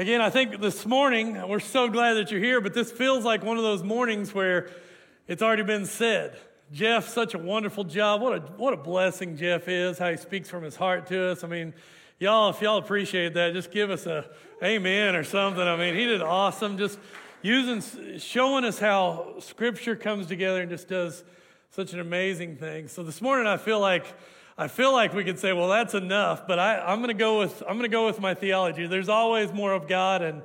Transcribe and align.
Again, 0.00 0.20
I 0.20 0.30
think 0.30 0.60
this 0.60 0.86
morning, 0.86 1.48
we're 1.48 1.58
so 1.58 1.88
glad 1.88 2.14
that 2.14 2.30
you're 2.30 2.40
here, 2.40 2.60
but 2.60 2.72
this 2.72 2.92
feels 2.92 3.24
like 3.24 3.42
one 3.42 3.56
of 3.56 3.64
those 3.64 3.82
mornings 3.82 4.32
where 4.32 4.70
it's 5.26 5.42
already 5.42 5.64
been 5.64 5.86
said. 5.86 6.38
Jeff, 6.70 7.08
such 7.08 7.34
a 7.34 7.38
wonderful 7.38 7.82
job. 7.82 8.22
What 8.22 8.38
a, 8.38 8.40
what 8.58 8.72
a 8.72 8.76
blessing 8.76 9.36
Jeff 9.36 9.66
is, 9.66 9.98
how 9.98 10.08
he 10.08 10.16
speaks 10.16 10.48
from 10.48 10.62
his 10.62 10.76
heart 10.76 11.08
to 11.08 11.32
us. 11.32 11.42
I 11.42 11.48
mean, 11.48 11.74
y'all, 12.20 12.50
if 12.50 12.62
y'all 12.62 12.78
appreciate 12.78 13.34
that, 13.34 13.54
just 13.54 13.72
give 13.72 13.90
us 13.90 14.06
a 14.06 14.24
amen 14.62 15.16
or 15.16 15.24
something. 15.24 15.64
I 15.64 15.74
mean, 15.74 15.96
he 15.96 16.04
did 16.04 16.22
awesome. 16.22 16.78
Just 16.78 17.00
using, 17.42 18.20
showing 18.20 18.64
us 18.64 18.78
how 18.78 19.34
scripture 19.40 19.96
comes 19.96 20.28
together 20.28 20.60
and 20.60 20.70
just 20.70 20.86
does 20.86 21.24
such 21.70 21.92
an 21.92 21.98
amazing 21.98 22.54
thing. 22.54 22.86
So 22.86 23.02
this 23.02 23.20
morning, 23.20 23.48
I 23.48 23.56
feel 23.56 23.80
like 23.80 24.06
I 24.60 24.66
feel 24.66 24.92
like 24.92 25.14
we 25.14 25.22
could 25.22 25.38
say, 25.38 25.52
well, 25.52 25.68
that's 25.68 25.94
enough, 25.94 26.48
but 26.48 26.58
I, 26.58 26.80
I'm 26.80 26.98
going 26.98 27.10
to 27.10 27.14
go 27.14 27.38
with 27.38 27.62
I'm 27.62 27.78
going 27.78 27.88
to 27.88 27.96
go 27.96 28.06
with 28.06 28.18
my 28.18 28.34
theology. 28.34 28.88
There's 28.88 29.08
always 29.08 29.52
more 29.52 29.72
of 29.72 29.86
God, 29.86 30.20
and 30.20 30.42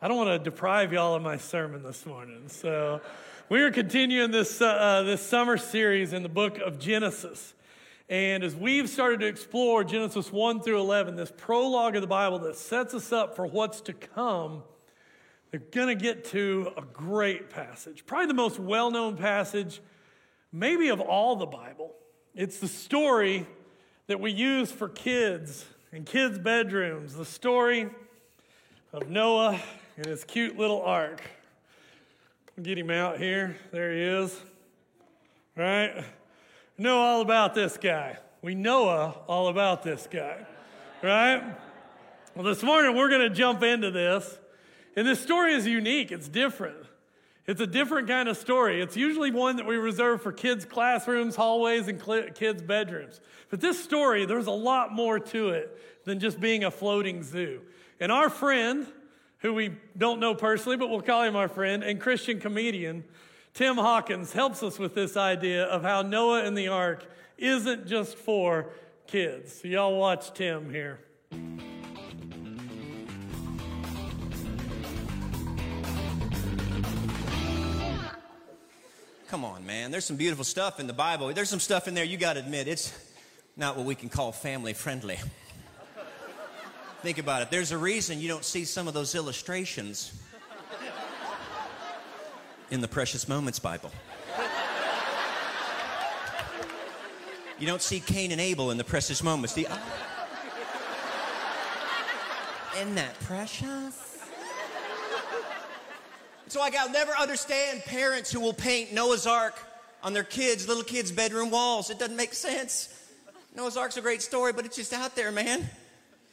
I 0.00 0.08
don't 0.08 0.16
want 0.16 0.30
to 0.30 0.38
deprive 0.38 0.94
y'all 0.94 1.14
of 1.14 1.20
my 1.20 1.36
sermon 1.36 1.82
this 1.82 2.06
morning. 2.06 2.44
So 2.48 3.02
we 3.50 3.60
are 3.60 3.70
continuing 3.70 4.30
this 4.30 4.62
uh, 4.62 5.02
this 5.04 5.20
summer 5.20 5.58
series 5.58 6.14
in 6.14 6.22
the 6.22 6.28
book 6.30 6.56
of 6.56 6.78
Genesis. 6.78 7.52
And 8.08 8.42
as 8.42 8.56
we've 8.56 8.88
started 8.88 9.20
to 9.20 9.26
explore 9.26 9.84
Genesis 9.84 10.32
1 10.32 10.62
through 10.62 10.80
11, 10.80 11.16
this 11.16 11.30
prologue 11.36 11.96
of 11.96 12.00
the 12.00 12.08
Bible 12.08 12.38
that 12.38 12.56
sets 12.56 12.94
us 12.94 13.12
up 13.12 13.36
for 13.36 13.44
what's 13.44 13.82
to 13.82 13.92
come, 13.92 14.62
they're 15.50 15.60
going 15.60 15.88
to 15.88 16.02
get 16.02 16.24
to 16.26 16.72
a 16.78 16.82
great 16.82 17.50
passage. 17.50 18.06
Probably 18.06 18.26
the 18.26 18.32
most 18.32 18.58
well 18.58 18.90
known 18.90 19.18
passage, 19.18 19.82
maybe 20.50 20.88
of 20.88 20.98
all 20.98 21.36
the 21.36 21.44
Bible. 21.44 21.94
It's 22.34 22.58
the 22.58 22.68
story 22.68 23.46
that 24.06 24.20
we 24.20 24.30
use 24.30 24.70
for 24.70 24.88
kids 24.88 25.64
in 25.92 26.04
kids' 26.04 26.38
bedrooms, 26.38 27.14
the 27.14 27.24
story 27.24 27.88
of 28.92 29.08
Noah 29.08 29.60
and 29.96 30.06
his 30.06 30.22
cute 30.22 30.56
little 30.56 30.80
ark. 30.82 31.22
Get 32.62 32.78
him 32.78 32.90
out 32.90 33.18
here. 33.18 33.56
There 33.72 33.92
he 33.92 34.02
is. 34.02 34.40
Right? 35.56 36.04
Know 36.78 36.98
all 36.98 37.20
about 37.20 37.54
this 37.54 37.76
guy. 37.76 38.18
We 38.42 38.54
know 38.54 38.88
all 39.26 39.48
about 39.48 39.82
this 39.82 40.06
guy. 40.08 40.46
Right? 41.02 41.42
Well, 42.36 42.44
this 42.44 42.62
morning 42.62 42.96
we're 42.96 43.08
going 43.08 43.28
to 43.28 43.34
jump 43.34 43.64
into 43.64 43.90
this. 43.90 44.38
And 44.96 45.06
this 45.06 45.20
story 45.20 45.54
is 45.54 45.66
unique, 45.66 46.12
it's 46.12 46.28
different. 46.28 46.76
It's 47.50 47.60
a 47.60 47.66
different 47.66 48.06
kind 48.06 48.28
of 48.28 48.36
story. 48.36 48.80
It's 48.80 48.96
usually 48.96 49.32
one 49.32 49.56
that 49.56 49.66
we 49.66 49.74
reserve 49.74 50.22
for 50.22 50.30
kids' 50.30 50.64
classrooms, 50.64 51.34
hallways, 51.34 51.88
and 51.88 52.00
kids' 52.32 52.62
bedrooms. 52.62 53.20
But 53.48 53.60
this 53.60 53.82
story, 53.82 54.24
there's 54.24 54.46
a 54.46 54.52
lot 54.52 54.92
more 54.92 55.18
to 55.18 55.48
it 55.48 55.76
than 56.04 56.20
just 56.20 56.38
being 56.38 56.62
a 56.62 56.70
floating 56.70 57.24
zoo. 57.24 57.62
And 57.98 58.12
our 58.12 58.30
friend, 58.30 58.86
who 59.38 59.52
we 59.52 59.72
don't 59.98 60.20
know 60.20 60.32
personally, 60.32 60.76
but 60.76 60.90
we'll 60.90 61.00
call 61.00 61.24
him 61.24 61.34
our 61.34 61.48
friend, 61.48 61.82
and 61.82 62.00
Christian 62.00 62.38
comedian, 62.38 63.02
Tim 63.52 63.74
Hawkins, 63.74 64.32
helps 64.32 64.62
us 64.62 64.78
with 64.78 64.94
this 64.94 65.16
idea 65.16 65.64
of 65.64 65.82
how 65.82 66.02
Noah 66.02 66.44
and 66.44 66.56
the 66.56 66.68
ark 66.68 67.04
isn't 67.36 67.88
just 67.88 68.16
for 68.16 68.70
kids. 69.08 69.62
So, 69.62 69.66
y'all 69.66 69.96
watch 69.96 70.32
Tim 70.34 70.70
here. 70.70 71.00
Come 79.30 79.44
on, 79.44 79.64
man. 79.64 79.92
There's 79.92 80.04
some 80.04 80.16
beautiful 80.16 80.42
stuff 80.42 80.80
in 80.80 80.88
the 80.88 80.92
Bible. 80.92 81.32
There's 81.32 81.48
some 81.48 81.60
stuff 81.60 81.86
in 81.86 81.94
there 81.94 82.02
you 82.02 82.16
got 82.16 82.32
to 82.32 82.40
admit 82.40 82.66
it's 82.66 82.92
not 83.56 83.76
what 83.76 83.86
we 83.86 83.94
can 83.94 84.08
call 84.08 84.32
family 84.32 84.72
friendly. 84.72 85.20
Think 87.02 87.18
about 87.18 87.42
it. 87.42 87.48
There's 87.48 87.70
a 87.70 87.78
reason 87.78 88.18
you 88.18 88.26
don't 88.26 88.44
see 88.44 88.64
some 88.64 88.88
of 88.88 88.94
those 88.94 89.14
illustrations 89.14 90.20
in 92.72 92.80
the 92.80 92.88
Precious 92.88 93.28
Moments 93.28 93.60
Bible. 93.60 93.92
You 97.60 97.68
don't 97.68 97.82
see 97.82 98.00
Cain 98.00 98.32
and 98.32 98.40
Abel 98.40 98.72
in 98.72 98.78
the 98.78 98.84
Precious 98.84 99.22
Moments. 99.22 99.54
The, 99.54 99.68
oh. 99.70 99.78
Isn't 102.80 102.96
that 102.96 103.14
precious? 103.20 104.09
So 106.50 106.60
I'll 106.60 106.90
never 106.90 107.12
understand 107.12 107.84
parents 107.84 108.32
who 108.32 108.40
will 108.40 108.52
paint 108.52 108.92
Noah's 108.92 109.24
Ark 109.24 109.56
on 110.02 110.12
their 110.12 110.24
kids, 110.24 110.66
little 110.66 110.82
kids' 110.82 111.12
bedroom 111.12 111.48
walls. 111.48 111.90
It 111.90 112.00
doesn't 112.00 112.16
make 112.16 112.34
sense. 112.34 112.88
Noah's 113.54 113.76
Ark's 113.76 113.96
a 113.96 114.00
great 114.00 114.20
story, 114.20 114.52
but 114.52 114.64
it's 114.64 114.74
just 114.74 114.92
out 114.92 115.14
there, 115.14 115.30
man. 115.30 115.70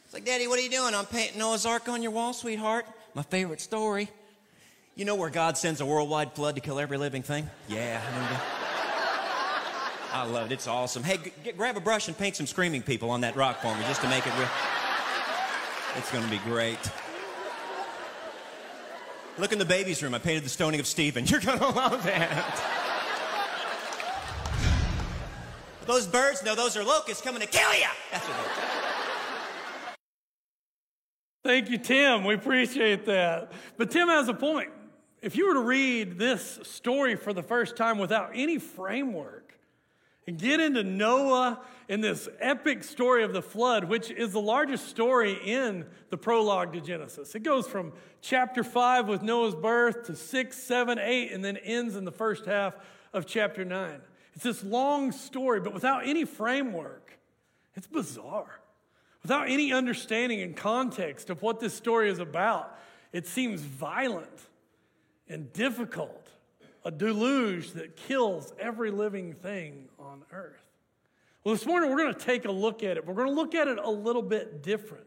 It's 0.04 0.12
like, 0.12 0.24
Daddy, 0.24 0.48
what 0.48 0.58
are 0.58 0.62
you 0.62 0.70
doing? 0.70 0.92
I'm 0.92 1.06
painting 1.06 1.38
Noah's 1.38 1.64
Ark 1.64 1.88
on 1.88 2.02
your 2.02 2.10
wall, 2.10 2.32
sweetheart. 2.32 2.84
My 3.14 3.22
favorite 3.22 3.60
story. 3.60 4.08
You 4.96 5.04
know 5.04 5.14
where 5.14 5.30
God 5.30 5.56
sends 5.56 5.80
a 5.80 5.86
worldwide 5.86 6.32
flood 6.32 6.56
to 6.56 6.60
kill 6.60 6.80
every 6.80 6.98
living 6.98 7.22
thing? 7.22 7.48
Yeah. 7.68 8.02
I 10.12 10.26
love 10.26 10.46
it. 10.46 10.54
It's 10.54 10.66
awesome. 10.66 11.04
Hey, 11.04 11.18
grab 11.56 11.76
a 11.76 11.80
brush 11.80 12.08
and 12.08 12.18
paint 12.18 12.34
some 12.34 12.46
screaming 12.48 12.82
people 12.82 13.10
on 13.10 13.20
that 13.20 13.36
rock 13.36 13.62
for 13.62 13.72
me 13.72 13.82
just 13.82 14.00
to 14.00 14.08
make 14.08 14.26
it 14.26 14.36
real. 14.36 14.48
It's 15.94 16.10
going 16.10 16.24
to 16.24 16.30
be 16.30 16.38
great. 16.38 16.78
Look 19.38 19.52
in 19.52 19.58
the 19.58 19.64
baby's 19.64 20.02
room. 20.02 20.14
I 20.14 20.18
painted 20.18 20.44
the 20.44 20.48
stoning 20.48 20.80
of 20.80 20.86
Stephen. 20.86 21.24
You're 21.28 21.40
going 21.40 21.58
to 21.58 21.68
love 21.68 22.02
that. 22.04 22.64
those 25.86 26.06
birds, 26.06 26.42
no, 26.44 26.54
those 26.54 26.76
are 26.76 26.84
locusts 26.84 27.22
coming 27.22 27.40
to 27.40 27.46
kill 27.46 27.72
you. 27.74 27.86
Thank 31.44 31.70
you, 31.70 31.78
Tim. 31.78 32.24
We 32.24 32.34
appreciate 32.34 33.06
that. 33.06 33.52
But 33.76 33.90
Tim 33.90 34.08
has 34.08 34.28
a 34.28 34.34
point. 34.34 34.70
If 35.22 35.36
you 35.36 35.48
were 35.48 35.54
to 35.54 35.60
read 35.60 36.18
this 36.18 36.58
story 36.62 37.16
for 37.16 37.32
the 37.32 37.42
first 37.42 37.76
time 37.76 37.98
without 37.98 38.32
any 38.34 38.58
framework, 38.58 39.47
and 40.28 40.38
get 40.38 40.60
into 40.60 40.84
Noah 40.84 41.58
in 41.88 42.02
this 42.02 42.28
epic 42.38 42.84
story 42.84 43.24
of 43.24 43.32
the 43.32 43.40
flood, 43.40 43.84
which 43.84 44.10
is 44.10 44.32
the 44.32 44.40
largest 44.42 44.86
story 44.88 45.32
in 45.42 45.86
the 46.10 46.18
prologue 46.18 46.74
to 46.74 46.82
Genesis. 46.82 47.34
It 47.34 47.42
goes 47.42 47.66
from 47.66 47.94
chapter 48.20 48.62
5 48.62 49.08
with 49.08 49.22
Noah's 49.22 49.54
birth 49.54 50.04
to 50.04 50.14
6, 50.14 50.62
7, 50.62 50.98
8, 50.98 51.32
and 51.32 51.42
then 51.42 51.56
ends 51.56 51.96
in 51.96 52.04
the 52.04 52.12
first 52.12 52.44
half 52.44 52.74
of 53.14 53.24
chapter 53.24 53.64
9. 53.64 54.02
It's 54.34 54.44
this 54.44 54.62
long 54.62 55.12
story, 55.12 55.60
but 55.60 55.72
without 55.72 56.06
any 56.06 56.26
framework. 56.26 57.18
It's 57.74 57.86
bizarre. 57.86 58.60
Without 59.22 59.48
any 59.48 59.72
understanding 59.72 60.42
and 60.42 60.54
context 60.54 61.30
of 61.30 61.40
what 61.40 61.58
this 61.58 61.72
story 61.72 62.10
is 62.10 62.18
about, 62.18 62.78
it 63.14 63.26
seems 63.26 63.62
violent 63.62 64.28
and 65.26 65.50
difficult 65.54 66.28
a 66.84 66.90
deluge 66.90 67.72
that 67.72 67.96
kills 67.96 68.52
every 68.58 68.90
living 68.90 69.34
thing 69.34 69.88
on 69.98 70.22
earth. 70.32 70.62
Well, 71.44 71.54
this 71.54 71.66
morning 71.66 71.90
we're 71.90 71.98
going 71.98 72.14
to 72.14 72.24
take 72.24 72.44
a 72.44 72.52
look 72.52 72.82
at 72.82 72.96
it. 72.96 73.06
We're 73.06 73.14
going 73.14 73.28
to 73.28 73.34
look 73.34 73.54
at 73.54 73.68
it 73.68 73.78
a 73.78 73.90
little 73.90 74.22
bit 74.22 74.62
different 74.62 75.06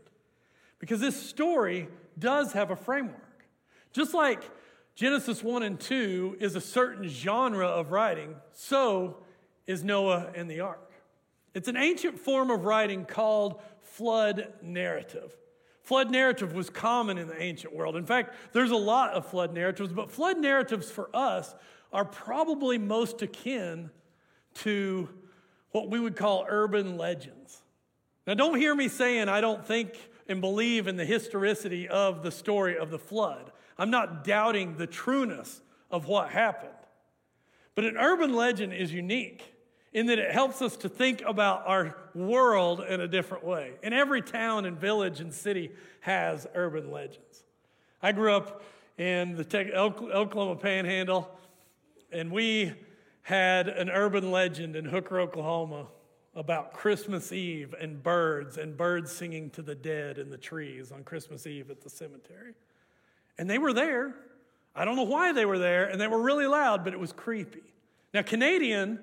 because 0.80 1.00
this 1.00 1.22
story 1.22 1.88
does 2.18 2.54
have 2.54 2.72
a 2.72 2.76
framework. 2.76 3.46
Just 3.94 4.14
like 4.14 4.44
Genesis 4.96 5.44
1 5.44 5.64
and 5.64 5.80
2 5.80 6.38
is 6.40 6.56
a 6.56 6.62
certain 6.62 7.08
genre 7.08 7.68
of 7.68 7.92
writing, 7.92 8.36
so 8.54 9.18
is 9.68 9.84
Noah 9.84 10.32
and 10.36 10.50
the 10.50 10.62
ark. 10.62 10.92
It's 11.54 11.68
an 11.68 11.78
ancient 11.78 12.20
form 12.20 12.50
of 12.50 12.66
writing 12.66 13.06
called 13.06 13.62
flood 13.82 14.54
narrative. 14.62 15.36
Flood 15.84 16.12
narrative 16.12 16.54
was 16.54 16.70
common 16.70 17.18
in 17.18 17.28
the 17.28 17.42
ancient 17.42 17.76
world. 17.76 17.96
In 17.96 18.06
fact, 18.06 18.36
there's 18.54 18.72
a 18.72 18.78
lot 18.78 19.14
of 19.14 19.26
flood 19.26 19.54
narratives, 19.54 19.92
but 19.92 20.12
flood 20.12 20.38
narratives 20.38 20.92
for 20.92 21.10
us 21.14 21.56
are 21.92 22.06
probably 22.06 22.78
most 22.78 23.22
akin 23.22 23.90
to 24.54 25.10
what 25.72 25.90
we 25.90 26.00
would 26.00 26.16
call 26.16 26.46
urban 26.48 26.98
legends. 26.98 27.62
Now, 28.28 28.36
don't 28.36 28.58
hear 28.58 28.76
me 28.76 28.88
saying 28.88 29.30
I 29.30 29.42
don't 29.42 29.66
think 29.66 29.98
and 30.28 30.40
believe 30.40 30.88
in 30.88 30.96
the 30.96 31.06
historicity 31.06 31.88
of 31.88 32.24
the 32.24 32.32
story 32.32 32.78
of 32.78 32.90
the 32.90 33.00
flood. 33.00 33.52
I'm 33.78 33.90
not 33.90 34.24
doubting 34.24 34.78
the 34.78 34.88
trueness 34.88 35.62
of 35.90 36.08
what 36.08 36.30
happened. 36.30 36.72
But 37.76 37.86
an 37.86 37.98
urban 37.98 38.34
legend 38.34 38.74
is 38.74 38.94
unique 38.94 39.56
in 39.94 40.06
that 40.06 40.20
it 40.20 40.32
helps 40.32 40.62
us 40.62 40.78
to 40.78 40.90
think 40.90 41.22
about 41.26 41.68
our 41.68 41.96
world 42.16 42.82
in 42.82 43.02
a 43.02 43.08
different 43.08 43.44
way. 43.44 43.74
And 43.84 43.94
every 43.94 44.22
town 44.22 44.66
and 44.66 44.78
village 44.78 45.20
and 45.20 45.34
city 45.34 45.72
has 46.02 46.48
urban 46.56 46.92
legends. 46.92 47.44
I 48.02 48.12
grew 48.14 48.34
up 48.34 48.64
in 48.98 49.36
the 49.36 49.76
Oklahoma 49.76 50.56
Panhandle, 50.56 51.30
and 52.12 52.32
we 52.32 52.74
had 53.24 53.68
an 53.68 53.90
urban 53.90 54.32
legend 54.32 54.76
in 54.76 54.86
Hooker, 54.86 55.20
Oklahoma 55.20 55.88
about 56.36 56.74
Christmas 56.74 57.32
Eve 57.34 57.76
and 57.80 58.02
birds 58.02 58.58
and 58.58 58.78
birds 58.78 59.12
singing 59.12 59.50
to 59.52 59.62
the 59.62 59.76
dead 59.76 60.18
in 60.18 60.30
the 60.30 60.38
trees 60.38 60.92
on 60.92 61.04
Christmas 61.04 61.46
Eve 61.46 61.70
at 61.70 61.82
the 61.82 61.90
cemetery. 61.90 62.54
And 63.38 63.50
they 63.50 63.58
were 63.58 63.74
there. 63.74 64.16
I 64.74 64.86
don't 64.86 64.96
know 64.96 65.04
why 65.04 65.34
they 65.34 65.46
were 65.46 65.60
there, 65.60 65.86
and 65.88 66.00
they 66.00 66.08
were 66.08 66.22
really 66.22 66.48
loud, 66.48 66.86
but 66.86 66.94
it 66.94 67.00
was 67.00 67.12
creepy. 67.12 67.64
Now, 68.14 68.22
Canadian 68.22 69.00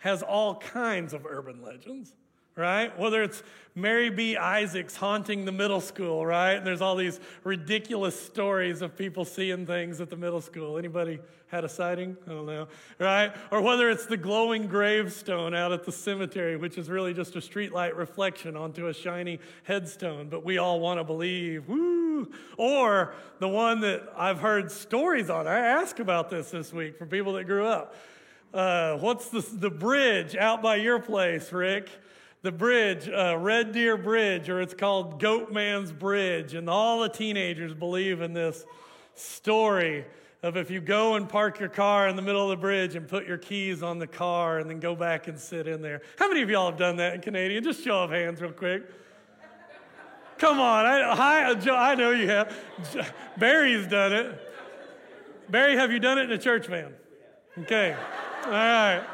has 0.00 0.22
all 0.22 0.56
kinds 0.56 1.14
of 1.14 1.24
urban 1.24 1.62
legends. 1.62 2.14
right? 2.56 2.96
Whether 2.98 3.22
it's 3.22 3.42
Mary 3.74 4.10
B. 4.10 4.36
Isaacs 4.36 4.96
haunting 4.96 5.44
the 5.44 5.52
middle 5.52 5.80
school, 5.80 6.26
right? 6.26 6.54
And 6.54 6.66
there's 6.66 6.80
all 6.80 6.96
these 6.96 7.20
ridiculous 7.44 8.20
stories 8.20 8.82
of 8.82 8.96
people 8.96 9.24
seeing 9.24 9.66
things 9.66 10.00
at 10.00 10.10
the 10.10 10.16
middle 10.16 10.40
school. 10.40 10.76
Anybody 10.76 11.20
had 11.46 11.64
a 11.64 11.68
sighting? 11.68 12.16
I 12.26 12.30
don't 12.30 12.46
know, 12.46 12.68
right? 12.98 13.34
Or 13.50 13.62
whether 13.62 13.88
it's 13.88 14.06
the 14.06 14.16
glowing 14.16 14.66
gravestone 14.66 15.54
out 15.54 15.72
at 15.72 15.84
the 15.84 15.92
cemetery, 15.92 16.56
which 16.56 16.76
is 16.76 16.90
really 16.90 17.14
just 17.14 17.36
a 17.36 17.40
streetlight 17.40 17.96
reflection 17.96 18.56
onto 18.56 18.88
a 18.88 18.94
shiny 18.94 19.38
headstone, 19.64 20.28
but 20.28 20.44
we 20.44 20.58
all 20.58 20.80
want 20.80 21.00
to 21.00 21.04
believe, 21.04 21.68
woo! 21.68 22.30
Or 22.58 23.14
the 23.38 23.48
one 23.48 23.80
that 23.80 24.02
I've 24.16 24.40
heard 24.40 24.70
stories 24.70 25.30
on. 25.30 25.46
I 25.46 25.58
asked 25.58 26.00
about 26.00 26.28
this 26.28 26.50
this 26.50 26.72
week 26.72 26.98
for 26.98 27.06
people 27.06 27.32
that 27.34 27.44
grew 27.44 27.66
up. 27.66 27.94
Uh, 28.52 28.98
what's 28.98 29.28
the, 29.28 29.40
the 29.40 29.70
bridge 29.70 30.34
out 30.36 30.62
by 30.62 30.76
your 30.76 30.98
place, 30.98 31.52
Rick? 31.52 31.88
the 32.42 32.52
bridge, 32.52 33.08
uh, 33.08 33.36
Red 33.38 33.72
Deer 33.72 33.96
Bridge, 33.96 34.48
or 34.48 34.60
it's 34.60 34.72
called 34.74 35.20
Goat 35.20 35.52
Man's 35.52 35.92
Bridge. 35.92 36.54
And 36.54 36.70
all 36.70 37.00
the 37.00 37.08
teenagers 37.08 37.74
believe 37.74 38.22
in 38.22 38.32
this 38.32 38.64
story 39.14 40.06
of 40.42 40.56
if 40.56 40.70
you 40.70 40.80
go 40.80 41.16
and 41.16 41.28
park 41.28 41.60
your 41.60 41.68
car 41.68 42.08
in 42.08 42.16
the 42.16 42.22
middle 42.22 42.42
of 42.42 42.48
the 42.48 42.60
bridge 42.60 42.94
and 42.94 43.06
put 43.06 43.26
your 43.26 43.36
keys 43.36 43.82
on 43.82 43.98
the 43.98 44.06
car 44.06 44.58
and 44.58 44.70
then 44.70 44.80
go 44.80 44.94
back 44.94 45.28
and 45.28 45.38
sit 45.38 45.68
in 45.68 45.82
there. 45.82 46.00
How 46.16 46.28
many 46.28 46.40
of 46.40 46.48
y'all 46.48 46.70
have 46.70 46.78
done 46.78 46.96
that 46.96 47.14
in 47.14 47.20
Canadian? 47.20 47.62
Just 47.62 47.84
show 47.84 48.04
of 48.04 48.10
hands, 48.10 48.40
real 48.40 48.52
quick. 48.52 48.84
Come 50.38 50.58
on, 50.58 50.86
I, 50.86 51.14
hi, 51.14 51.52
I 51.52 51.94
know 51.94 52.12
you 52.12 52.26
have. 52.28 52.56
Barry's 53.36 53.86
done 53.86 54.14
it. 54.14 54.40
Barry, 55.50 55.76
have 55.76 55.92
you 55.92 55.98
done 55.98 56.16
it 56.16 56.22
in 56.22 56.32
a 56.32 56.38
church 56.38 56.68
van? 56.68 56.94
Okay, 57.58 57.94
all 58.44 58.50
right. 58.50 59.04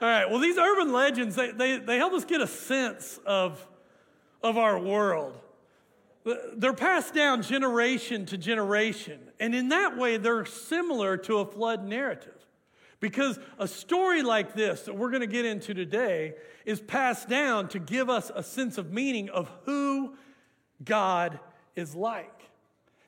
All 0.00 0.08
right, 0.08 0.30
well, 0.30 0.40
these 0.40 0.58
urban 0.58 0.92
legends, 0.92 1.36
they, 1.36 1.52
they, 1.52 1.78
they 1.78 1.96
help 1.96 2.12
us 2.12 2.26
get 2.26 2.42
a 2.42 2.46
sense 2.46 3.18
of, 3.24 3.66
of 4.42 4.58
our 4.58 4.78
world. 4.78 5.38
They're 6.54 6.74
passed 6.74 7.14
down 7.14 7.42
generation 7.42 8.26
to 8.26 8.36
generation. 8.36 9.20
And 9.40 9.54
in 9.54 9.70
that 9.70 9.96
way, 9.96 10.18
they're 10.18 10.44
similar 10.44 11.16
to 11.18 11.38
a 11.38 11.46
flood 11.46 11.84
narrative. 11.84 12.34
Because 13.00 13.38
a 13.58 13.68
story 13.68 14.22
like 14.22 14.54
this 14.54 14.82
that 14.82 14.94
we're 14.94 15.10
going 15.10 15.20
to 15.20 15.26
get 15.26 15.44
into 15.44 15.72
today 15.72 16.34
is 16.64 16.80
passed 16.80 17.28
down 17.28 17.68
to 17.68 17.78
give 17.78 18.10
us 18.10 18.30
a 18.34 18.42
sense 18.42 18.76
of 18.76 18.92
meaning 18.92 19.30
of 19.30 19.50
who 19.64 20.14
God 20.84 21.38
is 21.74 21.94
like. 21.94 22.50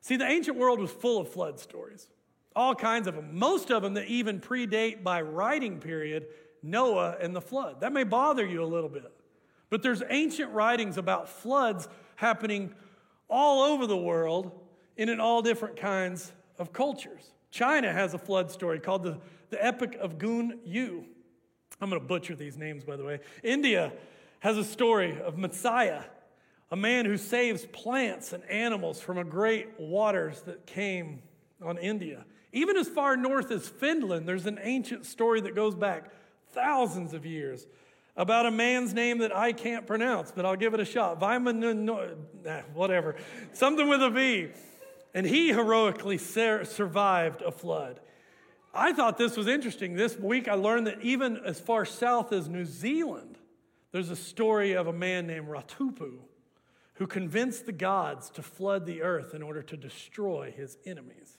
See, 0.00 0.16
the 0.16 0.26
ancient 0.26 0.56
world 0.56 0.80
was 0.80 0.90
full 0.90 1.20
of 1.20 1.28
flood 1.28 1.58
stories, 1.58 2.06
all 2.56 2.74
kinds 2.74 3.06
of 3.06 3.14
them. 3.14 3.38
Most 3.38 3.70
of 3.70 3.82
them 3.82 3.94
that 3.94 4.06
even 4.06 4.40
predate 4.40 5.02
by 5.02 5.22
writing 5.22 5.80
period 5.80 6.26
Noah 6.62 7.16
and 7.20 7.34
the 7.34 7.40
flood. 7.40 7.80
That 7.80 7.92
may 7.92 8.04
bother 8.04 8.44
you 8.44 8.62
a 8.62 8.66
little 8.66 8.88
bit. 8.88 9.12
But 9.70 9.82
there's 9.82 10.02
ancient 10.08 10.52
writings 10.52 10.96
about 10.96 11.28
floods 11.28 11.88
happening 12.16 12.74
all 13.28 13.62
over 13.62 13.86
the 13.86 13.96
world 13.96 14.50
and 14.96 15.08
in 15.08 15.20
all 15.20 15.42
different 15.42 15.76
kinds 15.76 16.32
of 16.58 16.72
cultures. 16.72 17.30
China 17.50 17.92
has 17.92 18.14
a 18.14 18.18
flood 18.18 18.50
story 18.50 18.80
called 18.80 19.02
the, 19.02 19.18
the 19.50 19.64
Epic 19.64 19.96
of 20.00 20.18
Gun 20.18 20.58
Yu. 20.64 21.04
I'm 21.80 21.90
going 21.90 22.00
to 22.00 22.06
butcher 22.06 22.34
these 22.34 22.56
names, 22.56 22.84
by 22.84 22.96
the 22.96 23.04
way. 23.04 23.20
India 23.42 23.92
has 24.40 24.56
a 24.56 24.64
story 24.64 25.20
of 25.20 25.38
Messiah, 25.38 26.02
a 26.70 26.76
man 26.76 27.04
who 27.04 27.16
saves 27.16 27.66
plants 27.66 28.32
and 28.32 28.44
animals 28.44 29.00
from 29.00 29.18
a 29.18 29.24
great 29.24 29.78
waters 29.78 30.42
that 30.42 30.66
came 30.66 31.22
on 31.62 31.78
India. 31.78 32.24
Even 32.52 32.76
as 32.76 32.88
far 32.88 33.16
north 33.16 33.50
as 33.50 33.68
Finland, 33.68 34.28
there's 34.28 34.46
an 34.46 34.58
ancient 34.62 35.04
story 35.06 35.40
that 35.42 35.54
goes 35.54 35.74
back 35.74 36.10
thousands 36.52 37.12
of 37.12 37.26
years 37.26 37.66
about 38.16 38.46
a 38.46 38.50
man's 38.50 38.92
name 38.94 39.18
that 39.18 39.34
I 39.34 39.52
can't 39.52 39.86
pronounce, 39.86 40.32
but 40.32 40.44
I'll 40.44 40.56
give 40.56 40.74
it 40.74 40.80
a 40.80 40.84
shot. 40.84 41.20
Viman, 41.20 42.16
whatever, 42.74 43.16
something 43.52 43.88
with 43.88 44.02
a 44.02 44.10
V. 44.10 44.48
And 45.14 45.26
he 45.26 45.48
heroically 45.48 46.18
survived 46.18 47.42
a 47.42 47.50
flood. 47.50 48.00
I 48.74 48.92
thought 48.92 49.18
this 49.18 49.36
was 49.36 49.46
interesting. 49.46 49.94
This 49.94 50.16
week 50.18 50.48
I 50.48 50.54
learned 50.54 50.86
that 50.86 51.00
even 51.00 51.38
as 51.38 51.60
far 51.60 51.84
south 51.84 52.32
as 52.32 52.48
New 52.48 52.64
Zealand, 52.64 53.38
there's 53.92 54.10
a 54.10 54.16
story 54.16 54.74
of 54.74 54.86
a 54.86 54.92
man 54.92 55.26
named 55.26 55.48
Ratupu 55.48 56.18
who 56.94 57.06
convinced 57.06 57.66
the 57.66 57.72
gods 57.72 58.28
to 58.30 58.42
flood 58.42 58.84
the 58.84 59.02
earth 59.02 59.32
in 59.32 59.42
order 59.42 59.62
to 59.62 59.76
destroy 59.76 60.52
his 60.54 60.76
enemies. 60.84 61.37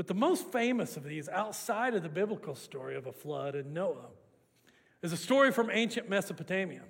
But 0.00 0.06
the 0.06 0.14
most 0.14 0.50
famous 0.50 0.96
of 0.96 1.04
these, 1.04 1.28
outside 1.28 1.92
of 1.92 2.02
the 2.02 2.08
biblical 2.08 2.54
story 2.54 2.96
of 2.96 3.06
a 3.06 3.12
flood 3.12 3.54
and 3.54 3.74
Noah, 3.74 4.08
is 5.02 5.12
a 5.12 5.16
story 5.18 5.52
from 5.52 5.68
ancient 5.70 6.08
Mesopotamia. 6.08 6.80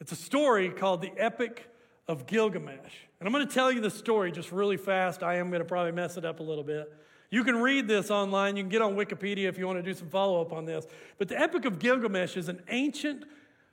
It's 0.00 0.10
a 0.10 0.16
story 0.16 0.70
called 0.70 1.02
the 1.02 1.12
Epic 1.18 1.68
of 2.06 2.26
Gilgamesh. 2.26 2.94
And 3.20 3.26
I'm 3.28 3.32
going 3.34 3.46
to 3.46 3.52
tell 3.52 3.70
you 3.70 3.82
the 3.82 3.90
story 3.90 4.32
just 4.32 4.52
really 4.52 4.78
fast. 4.78 5.22
I 5.22 5.34
am 5.34 5.50
going 5.50 5.60
to 5.60 5.66
probably 5.66 5.92
mess 5.92 6.16
it 6.16 6.24
up 6.24 6.40
a 6.40 6.42
little 6.42 6.64
bit. 6.64 6.90
You 7.30 7.44
can 7.44 7.56
read 7.58 7.86
this 7.86 8.10
online. 8.10 8.56
You 8.56 8.62
can 8.62 8.70
get 8.70 8.80
on 8.80 8.96
Wikipedia 8.96 9.46
if 9.46 9.58
you 9.58 9.66
want 9.66 9.78
to 9.78 9.82
do 9.82 9.92
some 9.92 10.08
follow 10.08 10.40
up 10.40 10.50
on 10.50 10.64
this. 10.64 10.86
But 11.18 11.28
the 11.28 11.38
Epic 11.38 11.66
of 11.66 11.78
Gilgamesh 11.78 12.38
is 12.38 12.48
an 12.48 12.62
ancient 12.70 13.26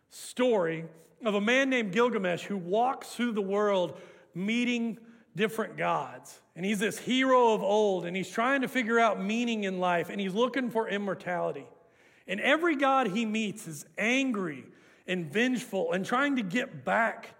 story 0.09 0.83
of 1.23 1.35
a 1.35 1.41
man 1.41 1.69
named 1.69 1.93
Gilgamesh 1.93 2.43
who 2.43 2.57
walks 2.57 3.15
through 3.15 3.31
the 3.31 3.41
world 3.41 3.97
meeting 4.33 4.97
different 5.35 5.77
gods. 5.77 6.39
And 6.55 6.65
he's 6.65 6.79
this 6.79 6.97
hero 6.97 7.53
of 7.53 7.61
old, 7.61 8.05
and 8.05 8.15
he's 8.15 8.29
trying 8.29 8.61
to 8.61 8.67
figure 8.67 8.99
out 8.99 9.21
meaning 9.21 9.65
in 9.65 9.79
life, 9.79 10.09
and 10.09 10.19
he's 10.21 10.33
looking 10.33 10.69
for 10.69 10.87
immortality. 10.87 11.65
And 12.27 12.39
every 12.39 12.75
God 12.75 13.07
he 13.07 13.25
meets 13.25 13.67
is 13.67 13.85
angry 13.97 14.65
and 15.07 15.31
vengeful 15.31 15.91
and 15.91 16.05
trying 16.05 16.37
to 16.37 16.41
get 16.41 16.85
back 16.85 17.35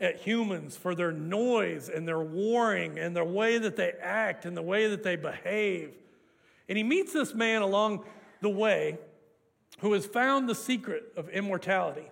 at 0.00 0.16
humans 0.16 0.76
for 0.76 0.94
their 0.94 1.12
noise 1.12 1.88
and 1.88 2.06
their 2.06 2.20
warring 2.20 2.98
and 2.98 3.16
the 3.16 3.24
way 3.24 3.56
that 3.56 3.76
they 3.76 3.92
act 4.02 4.44
and 4.44 4.56
the 4.56 4.62
way 4.62 4.88
that 4.88 5.02
they 5.02 5.16
behave. 5.16 5.92
And 6.68 6.76
he 6.76 6.84
meets 6.84 7.12
this 7.12 7.32
man 7.34 7.62
along 7.62 8.04
the 8.42 8.50
way 8.50 8.98
who 9.78 9.92
has 9.92 10.04
found 10.04 10.48
the 10.48 10.54
secret 10.54 11.12
of 11.16 11.28
immortality. 11.30 12.10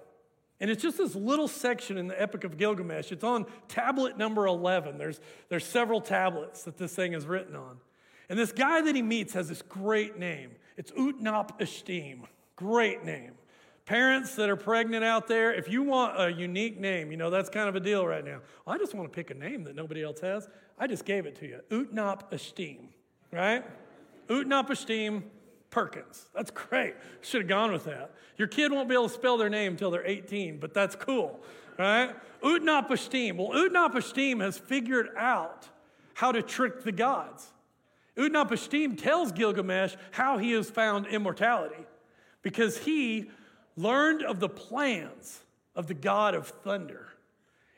And 0.65 0.71
it's 0.71 0.83
just 0.83 0.97
this 0.97 1.15
little 1.15 1.47
section 1.47 1.99
in 1.99 2.07
the 2.07 2.19
Epic 2.19 2.43
of 2.43 2.57
Gilgamesh. 2.57 3.13
It's 3.13 3.23
on 3.23 3.45
tablet 3.69 4.17
number 4.17 4.47
11. 4.47 4.97
There's, 4.97 5.21
there's 5.51 5.67
several 5.67 6.01
tablets 6.01 6.63
that 6.63 6.79
this 6.79 6.95
thing 6.95 7.13
is 7.13 7.27
written 7.27 7.55
on. 7.55 7.77
And 8.31 8.39
this 8.39 8.51
guy 8.51 8.81
that 8.81 8.97
he 8.97 9.03
meets 9.03 9.35
has 9.35 9.47
this 9.47 9.61
great 9.61 10.19
name. 10.19 10.53
It's 10.79 10.91
Utnapishtim. 10.93 12.21
Great 12.57 13.05
name. 13.05 13.33
Parents 13.85 14.37
that 14.37 14.49
are 14.49 14.57
pregnant 14.57 15.05
out 15.05 15.29
there, 15.29 15.53
if 15.53 15.69
you 15.69 15.83
want 15.83 16.19
a 16.19 16.33
unique 16.33 16.81
name, 16.81 17.11
you 17.11 17.19
know, 17.19 17.29
that's 17.29 17.51
kind 17.51 17.69
of 17.69 17.77
a 17.77 17.81
deal 17.81 18.07
right 18.07 18.25
now. 18.25 18.41
Well, 18.65 18.75
I 18.75 18.79
just 18.79 18.95
want 18.95 19.13
to 19.13 19.15
pick 19.15 19.31
a 19.31 19.35
name 19.35 19.65
that 19.65 19.77
nobody 19.77 20.03
else 20.03 20.21
has. 20.21 20.49
I 20.79 20.87
just 20.87 21.05
gave 21.05 21.27
it 21.27 21.37
to 21.41 21.47
you. 21.47 21.61
Utnapishtim, 21.69 22.87
right? 23.31 23.67
Utnapishtim 24.29 25.25
Perkins. 25.75 26.27
That's 26.33 26.53
great. 26.53 26.95
Should 27.21 27.41
have 27.41 27.49
gone 27.49 27.73
with 27.73 27.87
that. 27.87 28.13
Your 28.39 28.47
kid 28.47 28.71
won't 28.71 28.89
be 28.89 28.95
able 28.95 29.09
to 29.09 29.13
spell 29.13 29.37
their 29.37 29.51
name 29.51 29.73
until 29.73 29.91
they're 29.91 30.07
18, 30.07 30.59
but 30.59 30.73
that's 30.73 30.95
cool, 30.95 31.41
right? 31.77 32.15
Utnapishtim. 32.45 33.37
Well, 33.37 33.49
Utnapishtim 33.49 34.41
has 34.41 34.57
figured 34.57 35.09
out 35.17 35.69
how 36.15 36.31
to 36.31 36.43
trick 36.43 36.85
the 36.85 36.93
gods. 36.93 37.53
Utnapishtim 38.17 39.03
tells 39.03 39.33
Gilgamesh 39.33 39.97
how 40.13 40.39
he 40.39 40.53
has 40.53 40.71
found 40.71 41.09
immortality 41.09 41.85
because 42.43 42.79
he 42.79 43.29
learned 43.77 44.23
of 44.23 44.39
the 44.39 44.49
plans 44.49 45.41
of 45.75 45.89
the 45.89 45.95
god 45.95 46.37
of 46.37 46.47
thunder. 46.47 47.09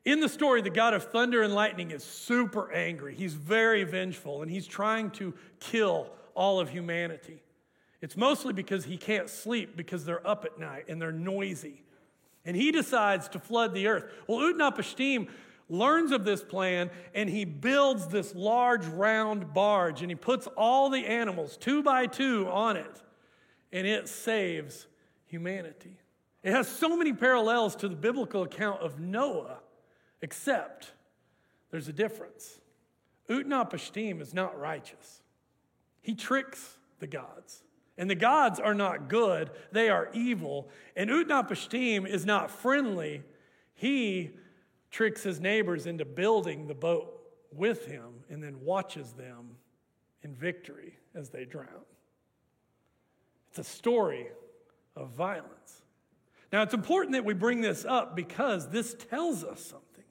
In 0.04 0.20
the 0.20 0.28
story, 0.28 0.60
the 0.60 0.68
god 0.68 0.92
of 0.92 1.04
thunder 1.04 1.42
and 1.42 1.54
lightning 1.54 1.92
is 1.92 2.04
super 2.04 2.70
angry. 2.72 3.14
He's 3.14 3.32
very 3.32 3.84
vengeful 3.84 4.42
and 4.42 4.50
he's 4.50 4.66
trying 4.66 5.12
to 5.12 5.32
kill 5.60 6.10
all 6.34 6.60
of 6.60 6.68
humanity. 6.68 7.40
It's 8.00 8.16
mostly 8.16 8.52
because 8.52 8.84
he 8.84 8.96
can't 8.96 9.28
sleep 9.28 9.76
because 9.76 10.04
they're 10.04 10.26
up 10.26 10.44
at 10.44 10.58
night 10.58 10.84
and 10.88 11.00
they're 11.00 11.12
noisy. 11.12 11.82
And 12.44 12.56
he 12.56 12.70
decides 12.70 13.28
to 13.30 13.38
flood 13.38 13.74
the 13.74 13.88
earth. 13.88 14.04
Well, 14.26 14.38
Utnapishtim 14.38 15.28
learns 15.68 16.12
of 16.12 16.24
this 16.24 16.42
plan 16.42 16.90
and 17.14 17.28
he 17.28 17.44
builds 17.44 18.06
this 18.06 18.34
large 18.34 18.86
round 18.86 19.52
barge 19.52 20.02
and 20.02 20.10
he 20.10 20.14
puts 20.14 20.46
all 20.56 20.90
the 20.90 21.06
animals 21.06 21.56
two 21.56 21.82
by 21.82 22.06
two 22.06 22.48
on 22.48 22.76
it 22.76 23.02
and 23.72 23.86
it 23.86 24.08
saves 24.08 24.86
humanity. 25.26 25.98
It 26.42 26.52
has 26.52 26.68
so 26.68 26.96
many 26.96 27.12
parallels 27.12 27.74
to 27.76 27.88
the 27.88 27.96
biblical 27.96 28.44
account 28.44 28.80
of 28.80 29.00
Noah, 29.00 29.58
except 30.22 30.92
there's 31.70 31.88
a 31.88 31.92
difference. 31.92 32.60
Utnapishtim 33.28 34.20
is 34.20 34.32
not 34.32 34.58
righteous, 34.58 35.22
he 36.00 36.14
tricks 36.14 36.78
the 37.00 37.06
gods. 37.08 37.64
And 37.98 38.10
the 38.10 38.14
gods 38.14 38.60
are 38.60 38.74
not 38.74 39.08
good, 39.08 39.50
they 39.72 39.88
are 39.88 40.10
evil. 40.12 40.68
And 40.94 41.08
Utnapishtim 41.10 42.06
is 42.06 42.26
not 42.26 42.50
friendly. 42.50 43.22
He 43.74 44.30
tricks 44.90 45.22
his 45.22 45.40
neighbors 45.40 45.86
into 45.86 46.04
building 46.04 46.66
the 46.66 46.74
boat 46.74 47.12
with 47.52 47.86
him 47.86 48.24
and 48.28 48.42
then 48.42 48.60
watches 48.60 49.12
them 49.12 49.56
in 50.22 50.34
victory 50.34 50.98
as 51.14 51.30
they 51.30 51.44
drown. 51.44 51.84
It's 53.50 53.58
a 53.58 53.64
story 53.64 54.26
of 54.94 55.10
violence. 55.10 55.82
Now, 56.52 56.62
it's 56.62 56.74
important 56.74 57.12
that 57.12 57.24
we 57.24 57.34
bring 57.34 57.60
this 57.60 57.84
up 57.84 58.14
because 58.14 58.68
this 58.68 58.94
tells 58.94 59.44
us 59.44 59.60
something. 59.60 60.04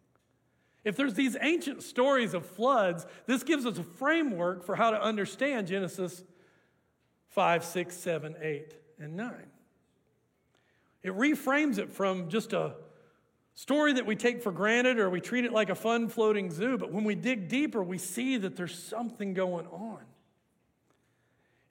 If 0.84 0.96
there's 0.96 1.16
these 1.16 1.36
ancient 1.42 1.82
stories 1.82 2.34
of 2.34 2.46
floods, 2.46 3.06
this 3.26 3.44
gives 3.44 3.66
us 3.66 3.78
a 3.78 3.84
framework 3.84 4.64
for 4.64 4.76
how 4.76 4.92
to 4.92 5.02
understand 5.02 5.68
Genesis 5.68 6.24
5, 7.36 7.66
6, 7.66 7.98
7, 7.98 8.36
8, 8.42 8.74
and 8.98 9.18
9. 9.18 9.34
It 11.04 11.12
reframes 11.12 11.78
it 11.78 11.92
from 11.92 12.30
just 12.30 12.54
a 12.54 12.76
story 13.56 13.92
that 13.92 14.06
we 14.06 14.16
take 14.16 14.42
for 14.42 14.54
granted 14.54 15.00
or 15.00 15.10
we 15.10 15.20
treat 15.20 15.44
it 15.44 15.52
like 15.52 15.70
a 15.70 15.76
fun 15.76 16.08
floating 16.08 16.50
zoo, 16.50 16.78
but 16.78 16.94
when 16.94 17.04
we 17.04 17.14
dig 17.14 17.50
deeper, 17.50 17.84
we 17.84 17.98
see 17.98 18.38
that 18.38 18.56
there's 18.56 18.82
something 18.82 19.34
going 19.34 19.68
on. 19.68 20.00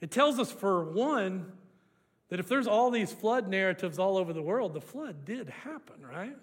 It 0.02 0.10
tells 0.10 0.38
us, 0.38 0.52
for 0.52 0.84
one, 0.84 1.50
that 2.28 2.38
if 2.38 2.46
there's 2.46 2.66
all 2.66 2.90
these 2.90 3.10
flood 3.10 3.48
narratives 3.48 3.98
all 3.98 4.18
over 4.18 4.34
the 4.34 4.42
world, 4.42 4.74
the 4.74 4.82
flood 4.82 5.24
did 5.24 5.48
happen, 5.48 6.06
right? 6.06 6.36